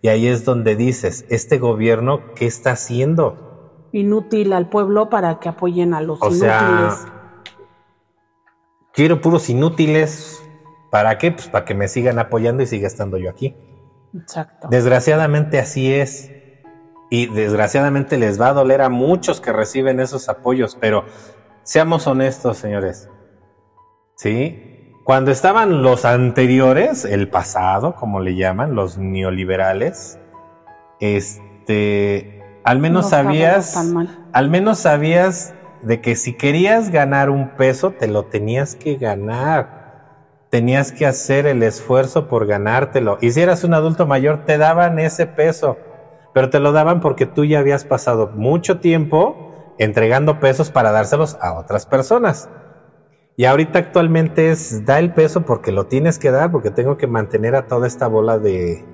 [0.00, 3.84] Y ahí es donde dices, este gobierno, ¿qué está haciendo?
[3.92, 7.06] Inútil al pueblo para que apoyen a los inútiles.
[8.94, 10.42] quiero puros inútiles.
[10.90, 11.32] ¿Para qué?
[11.32, 13.54] Pues para que me sigan apoyando y siga estando yo aquí.
[14.14, 14.68] Exacto.
[14.70, 16.30] Desgraciadamente así es.
[17.10, 21.04] Y desgraciadamente les va a doler a muchos que reciben esos apoyos, pero
[21.64, 23.08] seamos honestos, señores.
[24.16, 24.94] ¿Sí?
[25.04, 30.20] Cuando estaban los anteriores, el pasado, como le llaman, los neoliberales,
[31.00, 33.76] este, al menos sabías,
[34.32, 39.79] al menos sabías de que si querías ganar un peso, te lo tenías que ganar
[40.50, 43.18] tenías que hacer el esfuerzo por ganártelo.
[43.20, 45.78] Y si eras un adulto mayor, te daban ese peso,
[46.34, 51.38] pero te lo daban porque tú ya habías pasado mucho tiempo entregando pesos para dárselos
[51.40, 52.50] a otras personas.
[53.36, 57.06] Y ahorita actualmente es, da el peso porque lo tienes que dar, porque tengo que
[57.06, 58.84] mantener a toda esta bola de,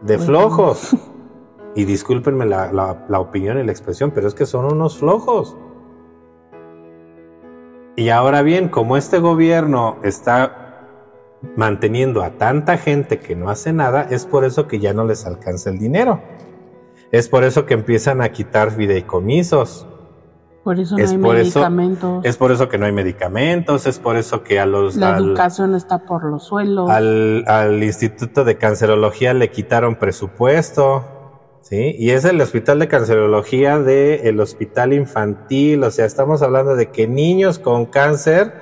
[0.00, 0.96] de flojos.
[1.72, 2.72] Y discúlpenme la,
[3.08, 5.56] la opinión y la expresión, pero es que son unos flojos.
[7.96, 10.86] Y ahora bien, como este gobierno está
[11.56, 15.26] manteniendo a tanta gente que no hace nada, es por eso que ya no les
[15.26, 16.22] alcanza el dinero.
[17.10, 19.86] Es por eso que empiezan a quitar fideicomisos.
[20.62, 22.24] Por eso no hay medicamentos.
[22.24, 24.94] es por eso que no hay medicamentos, es por eso que a los...
[24.94, 26.90] La educación está por los suelos.
[26.90, 31.19] Al, al Instituto de Cancerología le quitaron presupuesto.
[31.60, 31.94] ¿Sí?
[31.98, 37.06] Y es el hospital de cancerología del hospital infantil, o sea, estamos hablando de que
[37.06, 38.54] niños con cáncer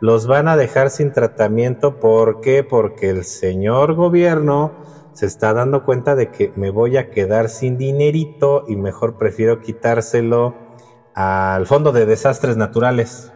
[0.00, 2.62] los van a dejar sin tratamiento, ¿por qué?
[2.62, 4.72] Porque el señor gobierno
[5.14, 9.60] se está dando cuenta de que me voy a quedar sin dinerito y mejor prefiero
[9.60, 10.54] quitárselo
[11.14, 13.32] al Fondo de Desastres Naturales.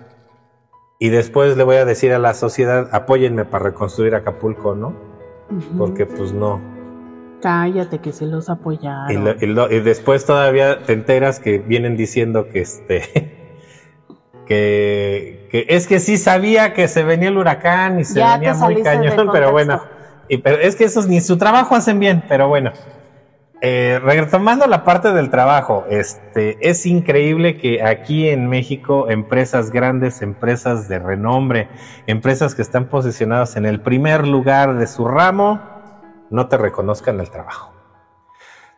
[0.99, 4.95] Y después le voy a decir a la sociedad, apóyenme para reconstruir Acapulco, ¿no?
[5.79, 6.61] Porque pues no,
[7.41, 9.37] Cállate que se los apoyaron.
[9.41, 13.39] Y, después todavía te enteras que vienen diciendo que este
[14.47, 19.29] que, es que sí sabía que se venía el huracán y se venía muy cañón,
[19.33, 19.83] pero bueno,
[20.29, 22.73] y, pero es que esos ni su trabajo hacen bien, pero bueno.
[23.61, 30.23] Eh, retomando la parte del trabajo, este, es increíble que aquí en México empresas grandes,
[30.23, 31.69] empresas de renombre,
[32.07, 35.78] empresas que están posicionadas en el primer lugar de su ramo,
[36.31, 37.73] no te reconozcan el trabajo.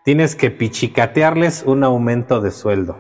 [0.05, 2.97] tienes que pichicatearles un aumento de sueldo.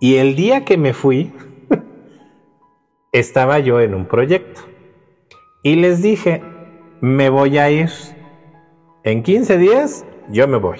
[0.00, 1.32] Y el día que me fui,
[3.12, 4.62] estaba yo en un proyecto.
[5.62, 6.42] Y les dije,
[7.00, 7.90] me voy a ir.
[9.02, 10.78] En 15 días, yo me voy.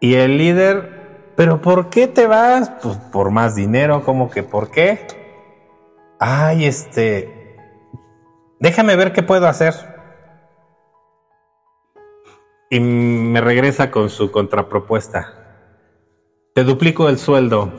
[0.00, 2.70] Y el líder, ¿pero por qué te vas?
[2.82, 5.06] Pues por más dinero, ¿cómo que por qué?
[6.18, 7.56] Ay, este,
[8.58, 9.89] déjame ver qué puedo hacer.
[12.70, 15.34] Y me regresa con su contrapropuesta.
[16.54, 17.72] Te duplico el sueldo.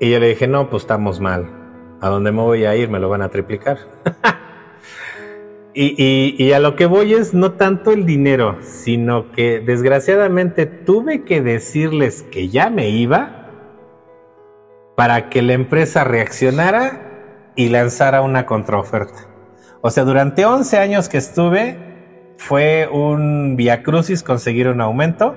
[0.00, 1.48] Y yo le dije, no, pues estamos mal.
[2.00, 3.78] A donde me voy a ir me lo van a triplicar.
[5.78, 11.42] Y, a lo que voy es no tanto el dinero, sino que desgraciadamente tuve que
[11.42, 13.50] decirles que ya me iba
[14.96, 19.28] para que la empresa reaccionara y lanzara una contraoferta.
[19.82, 21.76] O sea, durante 11 años que estuve,
[22.38, 25.34] fue un via crucis conseguir un aumento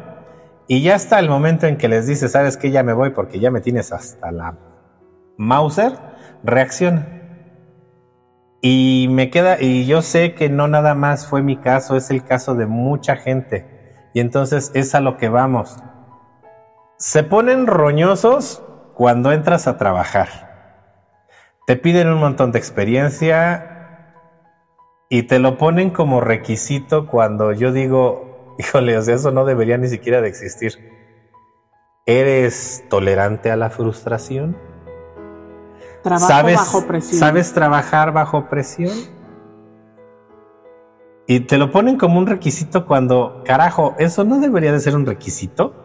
[0.68, 3.40] y ya hasta el momento en que les dice, sabes que ya me voy porque
[3.40, 4.56] ya me tienes hasta la
[5.36, 5.94] Mauser,
[6.44, 7.08] reacciona.
[8.62, 12.24] Y me queda, y yo sé que no nada más fue mi caso, es el
[12.24, 13.66] caso de mucha gente.
[14.14, 15.78] Y entonces es a lo que vamos.
[16.98, 18.62] Se ponen roñosos
[18.94, 20.28] cuando entras a trabajar.
[21.66, 23.69] Te piden un montón de experiencia
[25.10, 29.78] y te lo ponen como requisito cuando yo digo, híjole, o sea, eso no debería
[29.78, 30.74] ni siquiera de existir.
[32.06, 34.56] ¿Eres tolerante a la frustración?
[36.18, 37.20] ¿Sabes, bajo presión.
[37.20, 38.94] ¿Sabes trabajar bajo presión?
[41.28, 45.06] Y te lo ponen como un requisito cuando, carajo, eso no debería de ser un
[45.06, 45.76] requisito.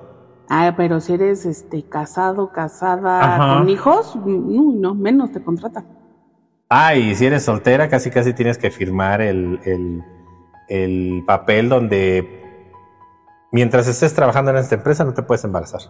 [0.49, 6.04] Ah, pero si eres este casado, casada con hijos, no, no, menos te contratan.
[6.77, 9.61] Ah, y si eres soltera, casi casi tienes que firmar el,
[10.69, 12.43] el papel donde
[13.53, 15.83] mientras estés trabajando en esta empresa no te puedes embarazar.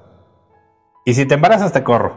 [1.07, 2.13] Y si te embarazas, te corro.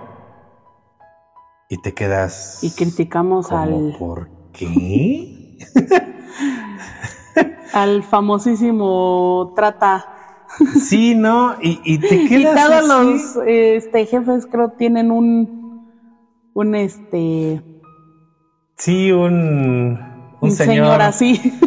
[1.70, 2.61] Y te quedas.
[2.61, 3.95] Y criticamos al.
[3.97, 5.57] ¿Por qué?
[7.74, 10.07] al famosísimo trata.
[10.84, 11.55] Sí, ¿no?
[11.61, 12.30] Y, te quedas.
[12.30, 15.89] Y todos los este, jefes, creo, tienen un.
[16.53, 17.77] Un este.
[18.78, 20.00] Sí, un.
[20.40, 21.02] Un, señor.
[21.02, 21.60] así.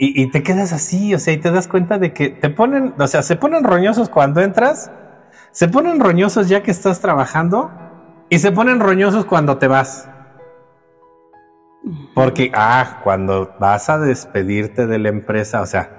[0.00, 2.94] Y, y, te quedas así, o sea, y te das cuenta de que te ponen,
[2.98, 4.92] o sea, se ponen roñosos cuando entras,
[5.50, 7.70] se ponen roñosos ya que estás trabajando,
[8.30, 10.08] y se ponen roñosos cuando te vas.
[12.14, 15.98] Porque, ah, cuando vas a despedirte de la empresa, o sea,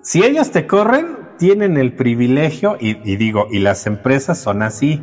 [0.00, 5.02] si ellos te corren, tienen el privilegio, y, digo, y las empresas son así.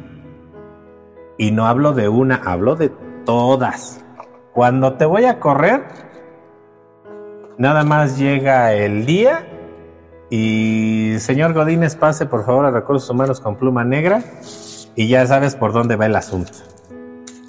[1.37, 2.89] Y no hablo de una, hablo de
[3.25, 4.05] todas.
[4.59, 5.85] Cuando te voy a correr,
[7.57, 9.47] nada más llega el día
[10.29, 14.21] y señor Godínez, pase por favor a Recursos Humanos con pluma negra
[14.95, 16.51] y ya sabes por dónde va el asunto.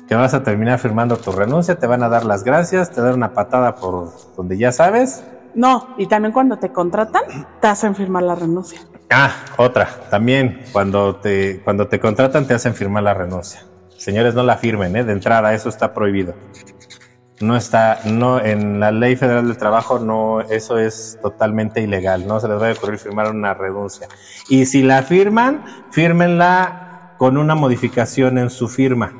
[0.06, 3.14] Que vas a terminar firmando tu renuncia, te van a dar las gracias, te dan
[3.14, 5.24] una patada por donde ya sabes.
[5.52, 7.24] No, y también cuando te contratan,
[7.60, 8.82] te hacen firmar la renuncia.
[9.10, 13.64] Ah, otra, también cuando te, cuando te contratan te hacen firmar la renuncia.
[13.96, 15.02] Señores, no la firmen, ¿eh?
[15.02, 16.34] de entrada, eso está prohibido.
[17.40, 22.26] No está, no, en la ley federal del trabajo, no, eso es totalmente ilegal.
[22.26, 24.08] No se les va a ocurrir firmar una renuncia.
[24.48, 29.12] Y si la firman, fírmenla con una modificación en su firma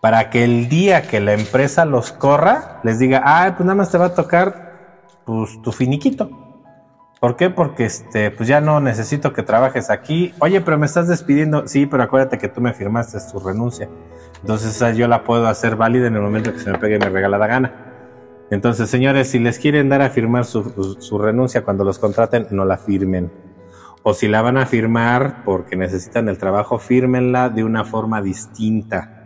[0.00, 3.90] para que el día que la empresa los corra les diga, ah, pues nada más
[3.90, 6.39] te va a tocar pues, tu finiquito.
[7.20, 7.50] ¿Por qué?
[7.50, 10.34] Porque este, pues ya no necesito que trabajes aquí.
[10.38, 11.68] Oye, pero me estás despidiendo.
[11.68, 13.90] Sí, pero acuérdate que tú me firmaste tu renuncia.
[14.40, 17.04] Entonces esa yo la puedo hacer válida en el momento que se me pegue mi
[17.04, 17.74] regalada gana.
[18.50, 22.64] Entonces, señores, si les quieren dar a firmar su, su renuncia cuando los contraten, no
[22.64, 23.30] la firmen
[24.02, 29.16] o si la van a firmar porque necesitan el trabajo, fírmenla de una forma distinta.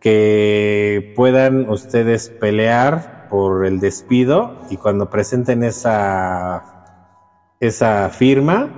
[0.00, 6.71] Que puedan ustedes pelear por el despido y cuando presenten esa,
[7.66, 8.68] esa firma,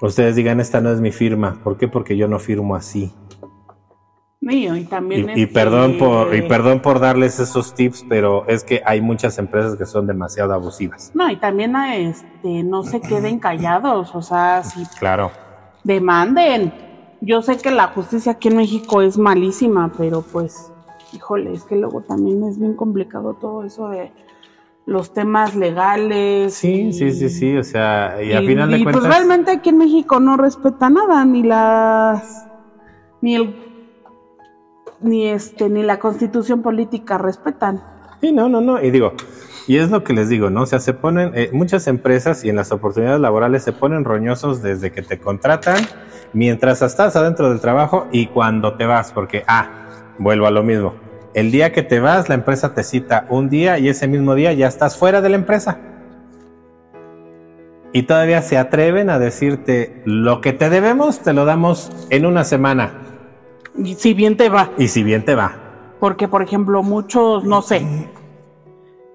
[0.00, 1.60] ustedes digan, esta no es mi firma.
[1.62, 1.88] ¿Por qué?
[1.88, 3.12] Porque yo no firmo así
[4.50, 9.00] y también y, perdón por y perdón por darles esos tips pero es que hay
[9.00, 14.22] muchas empresas que son demasiado abusivas no y también este no se queden callados o
[14.22, 15.30] sea si claro
[15.82, 16.72] demanden
[17.20, 20.70] yo sé que la justicia aquí en México es malísima pero pues
[21.12, 24.12] híjole es que luego también es bien complicado todo eso de
[24.86, 29.02] los temas legales sí sí sí sí o sea y, al final de pues, cuentas
[29.02, 32.46] pues realmente aquí en México no respeta nada ni las
[33.22, 33.64] ni el
[35.04, 37.82] ni este ni la constitución política respetan.
[38.20, 38.82] Sí, no, no, no.
[38.82, 39.12] Y digo,
[39.66, 40.62] y es lo que les digo, ¿no?
[40.62, 44.62] O sea, se ponen, eh, muchas empresas y en las oportunidades laborales se ponen roñosos
[44.62, 45.76] desde que te contratan,
[46.32, 49.68] mientras estás adentro del trabajo y cuando te vas, porque, ah,
[50.18, 50.94] vuelvo a lo mismo.
[51.34, 54.52] El día que te vas, la empresa te cita un día y ese mismo día
[54.52, 55.78] ya estás fuera de la empresa.
[57.92, 62.44] Y todavía se atreven a decirte, lo que te debemos te lo damos en una
[62.44, 62.92] semana.
[63.76, 64.70] Y si bien te va.
[64.78, 65.56] Y si bien te va.
[66.00, 67.84] Porque, por ejemplo, muchos, no sé,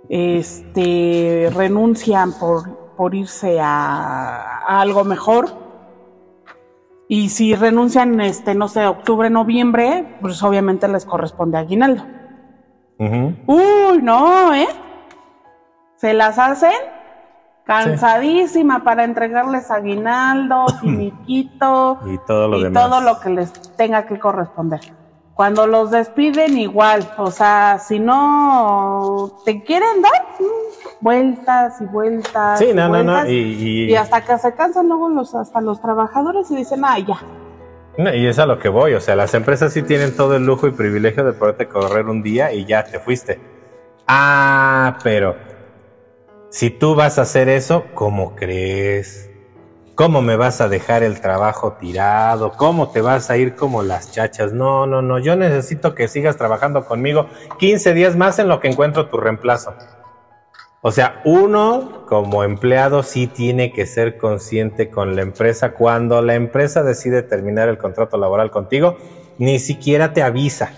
[0.10, 5.69] este, renuncian por, por irse a, algo mejor.
[7.12, 12.06] Y si renuncian, este, no sé, octubre, noviembre, pues obviamente les corresponde aguinaldo.
[13.00, 14.68] Uy, no, ¿eh?
[15.96, 16.72] Se las hacen
[17.64, 24.20] cansadísima para entregarles aguinaldo, finiquito y todo lo y todo lo que les tenga que
[24.20, 24.82] corresponder.
[25.40, 32.60] Cuando los despiden igual, o sea, si no te quieren dar mm, vueltas y vueltas.
[32.60, 36.58] Sí, no, no, no, y, hasta que se cansan luego los hasta los trabajadores y
[36.58, 37.22] dicen, "Ah, ya."
[38.14, 40.68] y es a lo que voy, o sea, las empresas sí tienen todo el lujo
[40.68, 43.40] y privilegio de poderte correr un día y ya te fuiste.
[44.08, 45.38] Ah, pero
[46.50, 49.29] si tú vas a hacer eso, ¿cómo crees?
[50.00, 52.54] ¿Cómo me vas a dejar el trabajo tirado?
[52.54, 54.54] ¿Cómo te vas a ir como las chachas?
[54.54, 57.28] No, no, no, yo necesito que sigas trabajando conmigo
[57.58, 59.74] 15 días más en lo que encuentro tu reemplazo.
[60.82, 65.74] O sea, uno como empleado sí tiene que ser consciente con la empresa.
[65.74, 68.96] Cuando la empresa decide terminar el contrato laboral contigo,
[69.38, 70.72] ni siquiera te avisa.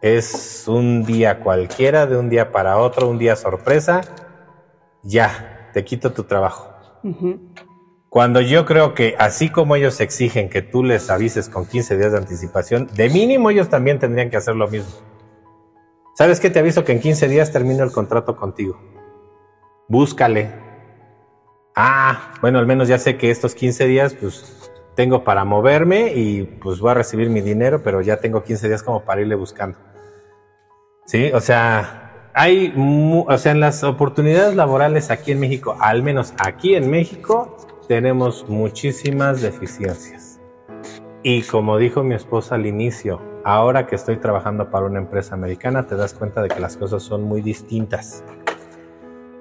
[0.00, 4.00] Es un día cualquiera, de un día para otro, un día sorpresa.
[5.02, 6.70] Ya, te quito tu trabajo.
[8.12, 12.12] Cuando yo creo que así como ellos exigen que tú les avises con 15 días
[12.12, 14.92] de anticipación, de mínimo ellos también tendrían que hacer lo mismo.
[16.14, 16.50] ¿Sabes qué?
[16.50, 18.78] Te aviso que en 15 días termino el contrato contigo.
[19.88, 20.50] Búscale.
[21.74, 26.42] Ah, bueno, al menos ya sé que estos 15 días, pues tengo para moverme y
[26.42, 29.78] pues voy a recibir mi dinero, pero ya tengo 15 días como para irle buscando.
[31.06, 36.34] Sí, o sea, hay, o sea, en las oportunidades laborales aquí en México, al menos
[36.36, 37.56] aquí en México,
[37.92, 40.40] tenemos muchísimas deficiencias.
[41.22, 45.86] Y como dijo mi esposa al inicio, ahora que estoy trabajando para una empresa americana,
[45.86, 48.24] te das cuenta de que las cosas son muy distintas.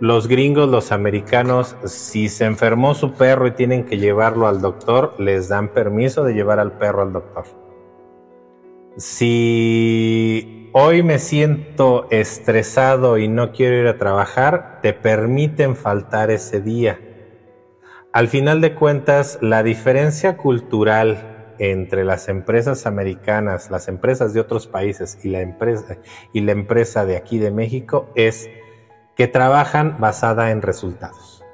[0.01, 5.15] Los gringos, los americanos, si se enfermó su perro y tienen que llevarlo al doctor,
[5.17, 7.45] les dan permiso de llevar al perro al doctor.
[8.97, 16.59] Si hoy me siento estresado y no quiero ir a trabajar, te permiten faltar ese
[16.59, 16.99] día
[18.13, 24.67] al final de cuentas, la diferencia cultural entre las empresas americanas, las empresas de otros
[24.67, 25.97] países y la empresa,
[26.33, 28.49] y la empresa de aquí de México es
[29.15, 31.45] que trabajan basada en resultados.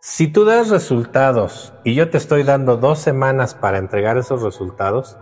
[0.00, 5.16] Si tú das resultados y yo te estoy dando dos semanas para entregar esos resultados,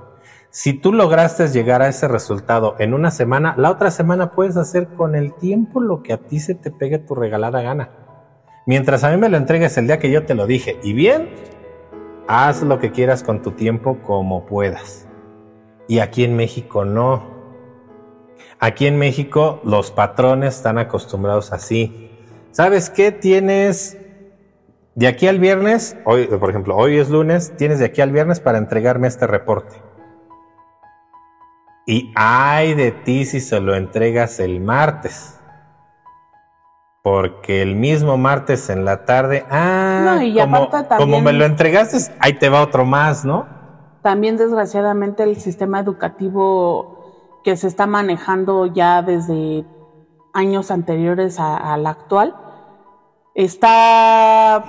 [0.50, 4.88] si tú lograste llegar a ese resultado en una semana, la otra semana puedes hacer
[4.88, 8.03] con el tiempo lo que a ti se te pegue tu regalada gana.
[8.66, 11.28] Mientras a mí me lo entregues el día que yo te lo dije, y bien,
[12.26, 15.06] haz lo que quieras con tu tiempo como puedas.
[15.86, 17.34] Y aquí en México no.
[18.58, 22.10] Aquí en México los patrones están acostumbrados así.
[22.52, 23.12] ¿Sabes qué?
[23.12, 23.98] Tienes
[24.94, 28.40] de aquí al viernes, hoy, por ejemplo, hoy es lunes, tienes de aquí al viernes
[28.40, 29.76] para entregarme este reporte.
[31.86, 35.33] Y ay de ti si se lo entregas el martes
[37.04, 40.18] porque el mismo martes en la tarde, ah,
[40.96, 43.46] como, me lo entregaste, ahí te va otro más, ¿no?
[44.00, 49.66] También desgraciadamente el sistema educativo que se está manejando ya desde
[50.32, 52.36] años anteriores al actual,
[53.34, 54.64] está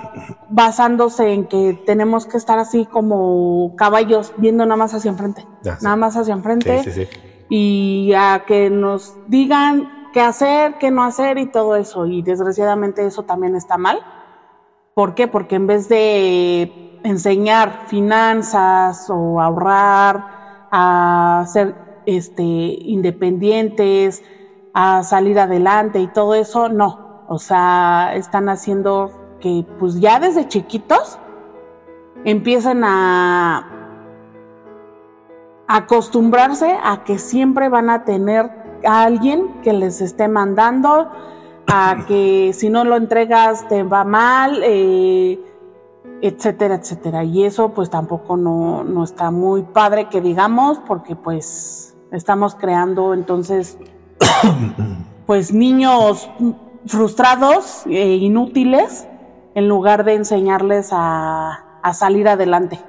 [0.50, 5.46] basándose en que tenemos que estar así como caballos viendo nada más hacia enfrente,
[5.80, 7.08] nada más hacia enfrente
[7.48, 12.06] y a que nos digan qué hacer, qué no hacer y todo eso.
[12.06, 13.98] Y desgraciadamente eso también está mal.
[14.94, 15.28] ¿Por qué?
[15.28, 21.74] Porque en vez de enseñar finanzas o ahorrar, a ser
[22.06, 24.22] este, independientes,
[24.72, 27.26] a salir adelante y todo eso, no.
[27.28, 31.18] O sea, están haciendo que pues ya desde chiquitos
[32.24, 33.68] empiezan a
[35.68, 41.10] acostumbrarse a que siempre van a tener a alguien que les esté mandando,
[41.66, 45.40] a que si no lo entregas te va mal, eh,
[46.22, 47.24] etcétera, etcétera.
[47.24, 53.14] Y eso pues tampoco no, no está muy padre que digamos, porque pues estamos creando
[53.14, 53.78] entonces
[55.26, 56.30] pues niños
[56.86, 59.08] frustrados e inútiles
[59.54, 61.62] en lugar de enseñarles a,
[61.94, 62.80] salir adelante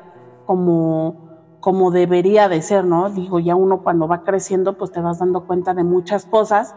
[0.47, 1.26] como,
[1.67, 3.09] como debería de ser, ¿no?
[3.09, 6.75] Digo, ya uno cuando va creciendo pues te vas dando cuenta de muchas cosas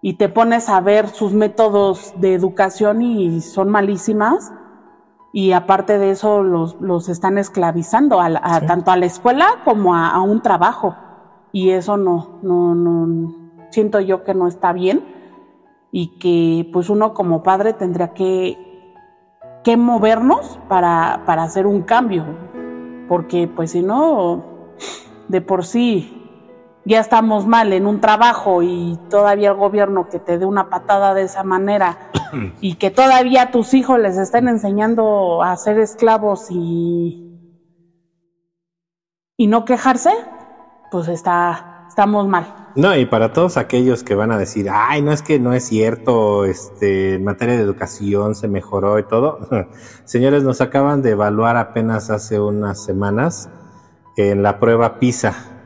[0.00, 4.52] y te pones a ver sus métodos de educación y son malísimas
[5.32, 10.22] y aparte de eso los, los están esclavizando a, tanto a la escuela como a,
[10.22, 10.94] un trabajo
[11.50, 13.34] y eso no, no, no,
[13.72, 15.02] siento yo que no está bien
[15.90, 18.94] y que pues uno como padre tendría que,
[19.64, 22.47] que movernos para, para hacer un cambio,
[23.08, 24.44] porque pues si no,
[25.28, 26.14] de por sí
[26.84, 31.12] ya estamos mal en un trabajo y todavía el gobierno que te dé una patada
[31.12, 32.10] de esa manera
[32.60, 37.54] y que todavía tus hijos les estén enseñando a ser esclavos y,
[39.36, 40.12] y no quejarse,
[40.90, 42.67] pues está, estamos mal.
[42.78, 45.64] No, y para todos aquellos que van a decir, ay, no es que no es
[45.64, 49.40] cierto, este, en materia de educación se mejoró y todo.
[50.04, 53.50] Señores, nos acaban de evaluar apenas hace unas semanas
[54.16, 55.58] en la prueba PISA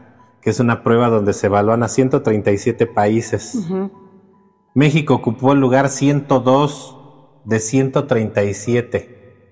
[0.42, 3.68] que es una prueba donde se evalúan a 137 países.
[4.74, 6.96] México ocupó el lugar 102
[7.44, 9.46] de 137.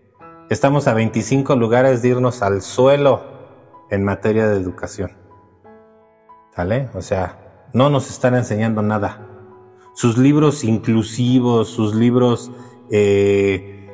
[0.50, 3.22] Estamos a 25 lugares de irnos al suelo
[3.88, 5.12] en materia de educación.
[6.56, 6.90] ¿Sale?
[6.94, 7.38] O sea,
[7.72, 9.26] no nos están enseñando nada.
[9.94, 12.50] Sus libros inclusivos, sus libros
[12.90, 13.88] eh,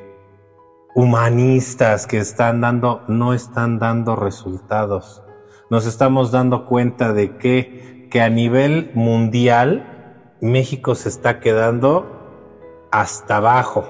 [0.95, 5.23] humanistas que están dando, no están dando resultados
[5.69, 13.37] nos estamos dando cuenta de que, que a nivel mundial México se está quedando hasta
[13.37, 13.85] abajo.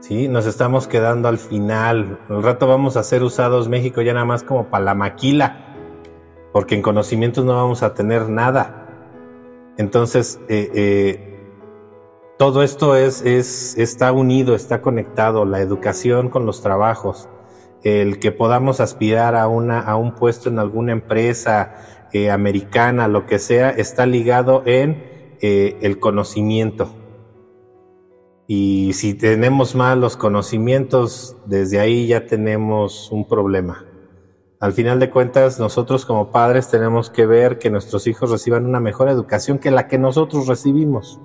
[0.00, 0.28] ¿Sí?
[0.28, 2.20] Nos estamos quedando al final.
[2.28, 5.65] Un rato vamos a ser usados México ya nada más como para la maquila,
[6.56, 8.86] porque en conocimientos no vamos a tener nada.
[9.76, 11.38] Entonces, eh, eh,
[12.38, 17.28] todo esto es, es, está unido, está conectado, la educación con los trabajos
[17.82, 21.74] el que podamos aspirar a, una, a un puesto en alguna empresa
[22.14, 26.88] eh, americana, lo que sea, está ligado en el conocimiento.
[28.46, 33.84] Y si tenemos mal los conocimientos, desde ahí ya tenemos un problema.
[34.60, 38.80] Al final de cuentas, nosotros como padres tenemos que ver que nuestros hijos reciban una
[38.80, 41.20] mejor educación que la que nosotros recibimos.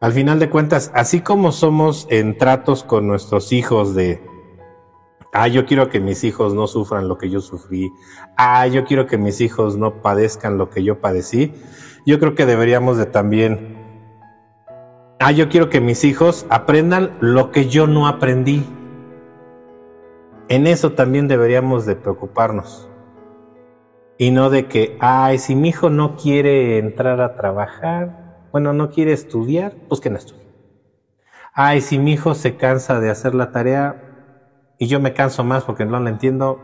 [0.00, 4.20] Al final de cuentas, así como somos en tratos con nuestros hijos de,
[5.36, 7.92] Ah, yo quiero que mis hijos no sufran lo que yo sufrí.
[8.36, 11.52] Ah, yo quiero que mis hijos no padezcan lo que yo padecí.
[12.06, 13.76] Yo creo que deberíamos de también...
[15.18, 18.64] Ah, yo quiero que mis hijos aprendan lo que yo no aprendí.
[20.48, 22.88] En eso también deberíamos de preocuparnos.
[24.18, 28.90] Y no de que, ay, si mi hijo no quiere entrar a trabajar, bueno, no
[28.90, 30.44] quiere estudiar, pues que no estudie.
[31.54, 34.04] Ay, si mi hijo se cansa de hacer la tarea,
[34.78, 36.60] y yo me canso más porque no la entiendo,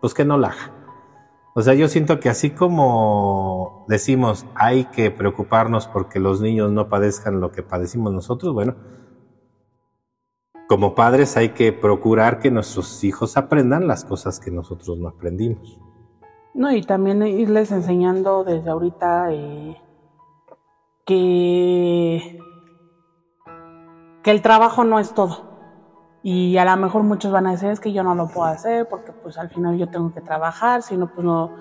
[0.00, 0.72] pues que no la haga.
[1.54, 6.88] O sea, yo siento que así como decimos hay que preocuparnos porque los niños no
[6.88, 8.76] padezcan lo que padecimos nosotros, bueno,
[10.68, 15.80] como padres hay que procurar que nuestros hijos aprendan las cosas que nosotros no aprendimos.
[16.54, 19.76] No, y también irles enseñando desde ahorita eh,
[21.04, 22.40] que,
[24.22, 25.56] que el trabajo no es todo
[26.28, 28.88] y a lo mejor muchos van a decir, es que yo no lo puedo hacer
[28.88, 31.52] porque pues al final yo tengo que trabajar, si no pues no,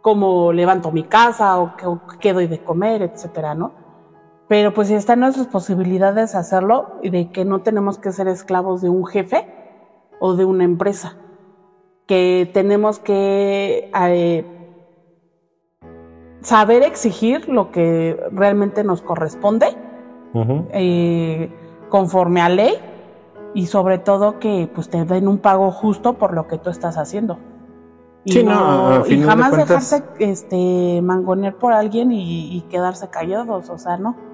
[0.00, 1.74] cómo levanto mi casa o
[2.18, 3.72] qué, doy de comer, etcétera, ¿no?
[4.52, 8.28] Pero pues si está en nuestras posibilidades hacerlo y de que no tenemos que ser
[8.28, 9.46] esclavos de un jefe
[10.20, 11.16] o de una empresa,
[12.06, 14.44] que tenemos que eh,
[16.42, 19.68] saber exigir lo que realmente nos corresponde
[20.74, 21.50] eh,
[21.88, 22.74] conforme a ley
[23.54, 26.98] y sobre todo que pues te den un pago justo por lo que tú estás
[26.98, 27.38] haciendo.
[28.26, 34.30] Y, no, y jamás dejarse este mangonear por alguien y, quedarse callados, o sea, no.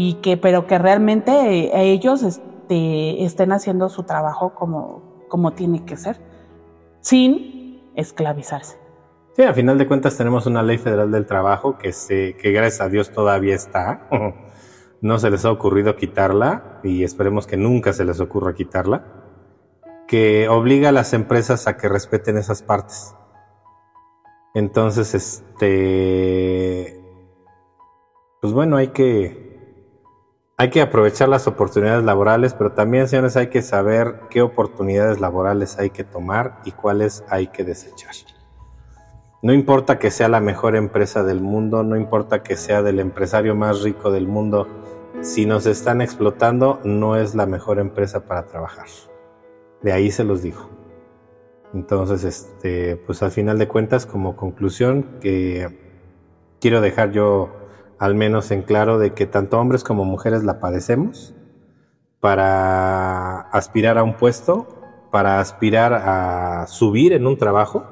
[0.00, 5.96] Y que, pero que realmente ellos este, estén haciendo su trabajo como, como tiene que
[5.96, 6.20] ser,
[7.00, 8.78] sin esclavizarse.
[9.34, 12.80] Sí, a final de cuentas tenemos una ley federal del trabajo que, se, que gracias
[12.80, 14.06] a Dios todavía está.
[15.00, 19.04] no se les ha ocurrido quitarla y esperemos que nunca se les ocurra quitarla,
[20.06, 23.16] que obliga a las empresas a que respeten esas partes.
[24.54, 27.02] Entonces, este,
[28.40, 29.47] pues bueno, hay que,
[30.60, 35.78] hay que aprovechar las oportunidades laborales, pero también, señores, hay que saber qué oportunidades laborales
[35.78, 38.12] hay que tomar y cuáles hay que desechar.
[39.40, 43.54] No importa que sea la mejor empresa del mundo, no importa que sea del empresario
[43.54, 44.66] más rico del mundo,
[45.20, 48.86] si nos están explotando, no es la mejor empresa para trabajar.
[49.80, 50.68] De ahí se los digo.
[51.72, 55.68] Entonces, este, pues al final de cuentas, como conclusión, que
[56.60, 57.57] quiero dejar yo
[57.98, 61.34] al menos en claro de que tanto hombres como mujeres la padecemos
[62.20, 64.66] para aspirar a un puesto,
[65.10, 67.84] para aspirar a subir en un trabajo,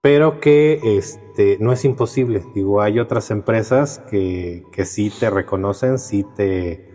[0.00, 2.44] pero que este, no es imposible.
[2.54, 6.90] Digo, hay otras empresas que, que sí te reconocen, sí te,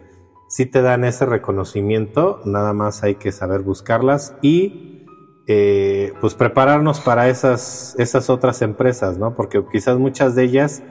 [0.48, 5.06] sí te dan ese reconocimiento, nada más hay que saber buscarlas y
[5.48, 9.36] eh, pues prepararnos para esas, esas otras empresas, ¿no?
[9.36, 10.84] Porque quizás muchas de ellas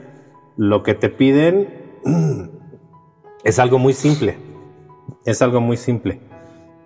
[0.59, 1.69] lo que te piden
[3.45, 4.37] es algo muy simple,
[5.23, 6.19] es algo muy simple.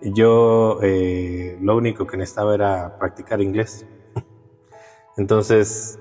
[0.03, 3.87] Yo eh, lo único que necesitaba era practicar inglés.
[5.17, 5.99] Entonces,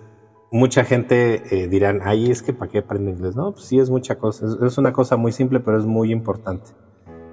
[0.50, 3.36] mucha gente eh, dirán, ay, es que ¿para qué aprendo inglés?
[3.36, 4.44] No, pues sí, es mucha cosa.
[4.66, 6.72] Es, una cosa muy simple, pero es muy importante.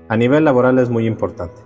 [0.08, 1.62] A nivel laboral es muy importante.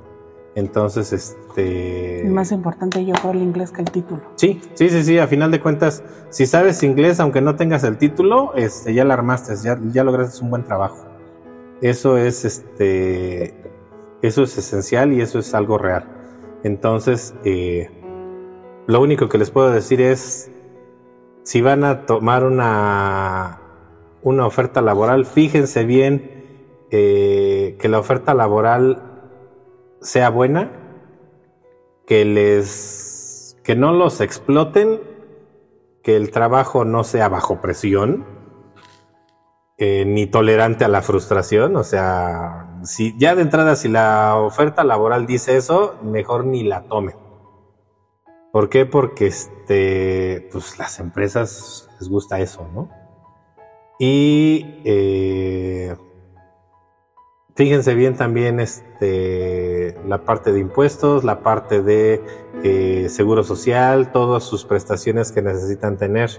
[0.55, 2.25] Entonces, este...
[2.25, 4.21] Es más importante yo creo el inglés que el título.
[4.35, 5.17] Sí, sí, sí, sí.
[5.17, 9.15] A final de cuentas, si sabes inglés, aunque no tengas el título, este, ya la
[9.15, 11.05] armaste, ya, ya lograste un buen trabajo.
[11.81, 13.55] Eso es, este...
[14.21, 16.05] Eso es esencial y eso es algo real.
[16.63, 17.89] Entonces, eh,
[18.87, 20.49] lo único que les puedo decir es,
[21.43, 23.59] si van a tomar una,
[24.21, 26.43] una oferta laboral, fíjense bien
[26.91, 29.12] eh, que la oferta laboral
[30.03, 30.71] sea buena,
[32.05, 34.99] que les que no los exploten,
[36.03, 38.25] que el trabajo no sea bajo presión,
[39.77, 41.75] eh, ni tolerante a la frustración.
[41.77, 46.83] O sea, si ya de entrada, si la oferta laboral dice eso, mejor ni la
[46.83, 47.15] tomen.
[48.51, 48.85] ¿Por qué?
[48.85, 52.89] Porque este, pues las empresas les gusta eso, ¿no?
[53.97, 55.95] Y eh,
[57.55, 62.21] fíjense bien también este, la parte de impuestos, la parte de
[62.63, 66.29] eh, seguro social, todas sus prestaciones que necesitan tener.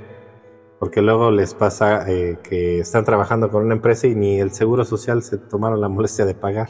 [0.78, 4.84] Porque luego les pasa eh, que están trabajando con una empresa y ni el seguro
[4.84, 6.68] social se tomaron la molestia de pagar.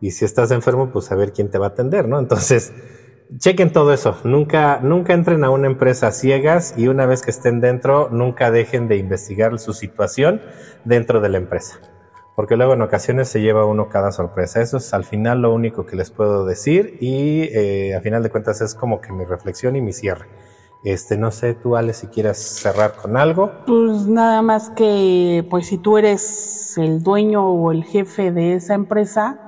[0.00, 2.18] Y si estás enfermo, pues a ver quién te va a atender, ¿no?
[2.18, 2.72] Entonces,
[3.38, 4.16] chequen todo eso.
[4.24, 8.88] Nunca, nunca entren a una empresa ciegas y una vez que estén dentro, nunca dejen
[8.88, 10.40] de investigar su situación
[10.84, 11.78] dentro de la empresa.
[12.34, 14.60] Porque luego en ocasiones se lleva uno cada sorpresa.
[14.60, 18.30] Eso es al final lo único que les puedo decir y eh, a final de
[18.30, 20.26] cuentas es como que mi reflexión y mi cierre.
[20.84, 23.52] Este, no sé, tú Ale, si quieres cerrar con algo.
[23.66, 28.74] Pues nada más que, pues si tú eres el dueño o el jefe de esa
[28.74, 29.38] empresa,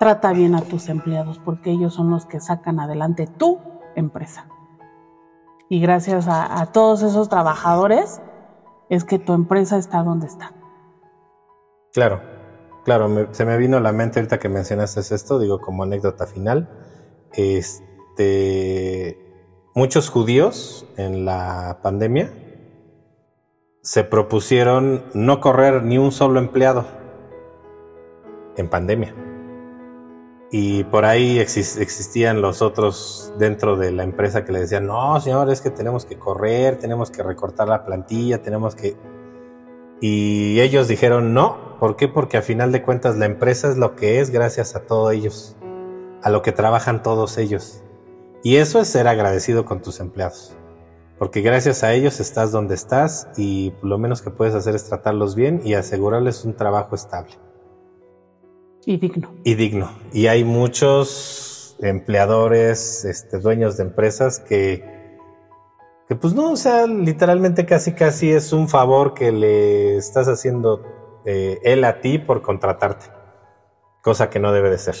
[0.00, 3.60] trata bien a tus empleados porque ellos son los que sacan adelante tu
[3.94, 4.46] empresa.
[5.68, 8.20] Y gracias a, todos esos trabajadores
[8.90, 10.52] es que tu empresa está donde está.
[11.92, 12.22] Claro,
[12.84, 16.68] claro, se me vino a la mente ahorita que mencionaste esto, digo como anécdota final.
[17.34, 19.18] Este,
[19.74, 22.32] muchos judíos en la pandemia
[23.82, 26.86] se propusieron no correr ni un solo empleado
[28.56, 29.14] en pandemia.
[30.54, 35.50] Y por ahí existían los otros dentro de la empresa que le decían, no, señor,
[35.50, 38.94] es que tenemos que correr, tenemos que recortar la plantilla, tenemos que...
[40.02, 42.06] Y ellos dijeron, no, ¿por qué?
[42.06, 45.56] Porque a final de cuentas la empresa es lo que es gracias a todos ellos,
[46.22, 47.82] a lo que trabajan todos ellos.
[48.44, 50.56] Y eso es ser agradecido con tus empleados,
[51.18, 55.34] porque gracias a ellos estás donde estás y lo menos que puedes hacer es tratarlos
[55.34, 57.32] bien y asegurarles un trabajo estable.
[58.86, 59.34] Y digno.
[59.42, 59.90] Y digno.
[60.12, 64.84] Y hay muchos empleadores, este, dueños de empresas que,
[66.06, 71.01] que pues no, o sea, literalmente casi casi es un favor que le estás haciendo
[71.24, 73.06] eh, él a ti por contratarte,
[74.02, 74.96] cosa que no debe de ser.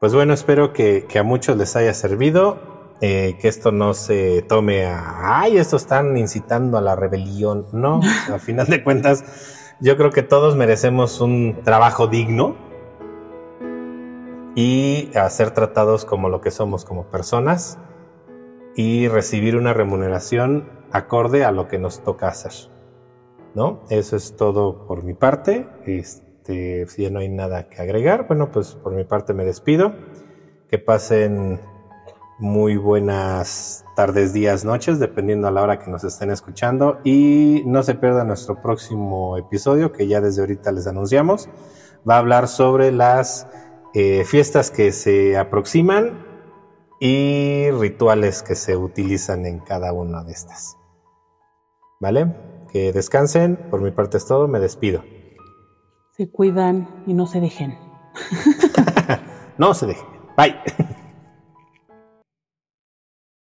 [0.00, 4.86] Pues bueno, espero que, a muchos les haya servido, eh, que esto no se tome
[4.86, 8.00] a, ay, esto están incitando a la rebelión, no,
[8.32, 12.54] al final de cuentas yo creo que todos merecemos un trabajo digno
[14.54, 17.78] y a ser tratados como lo que somos como personas
[18.76, 22.52] y recibir una remuneración acorde a lo que nos toca hacer.
[23.54, 23.80] ¿No?
[23.90, 25.68] Eso es todo por mi parte.
[25.86, 29.92] Este, si ya no hay nada que agregar, bueno, pues por mi parte me despido.
[30.68, 31.60] Que pasen
[32.38, 37.00] muy buenas tardes, días, noches, dependiendo a la hora que nos estén escuchando.
[37.04, 41.48] Y no se pierda nuestro próximo episodio, que ya desde ahorita les anunciamos.
[42.08, 43.46] Va a hablar sobre las
[43.94, 46.24] eh, fiestas que se aproximan
[47.00, 50.76] y rituales que se utilizan en cada una de estas.
[51.98, 52.49] ¿Vale?
[52.72, 53.56] Que descansen.
[53.70, 54.48] Por mi parte es todo.
[54.48, 55.02] Me despido.
[56.16, 57.78] Se cuidan y no se dejen.
[59.58, 60.06] no se dejen.
[60.36, 60.56] Bye.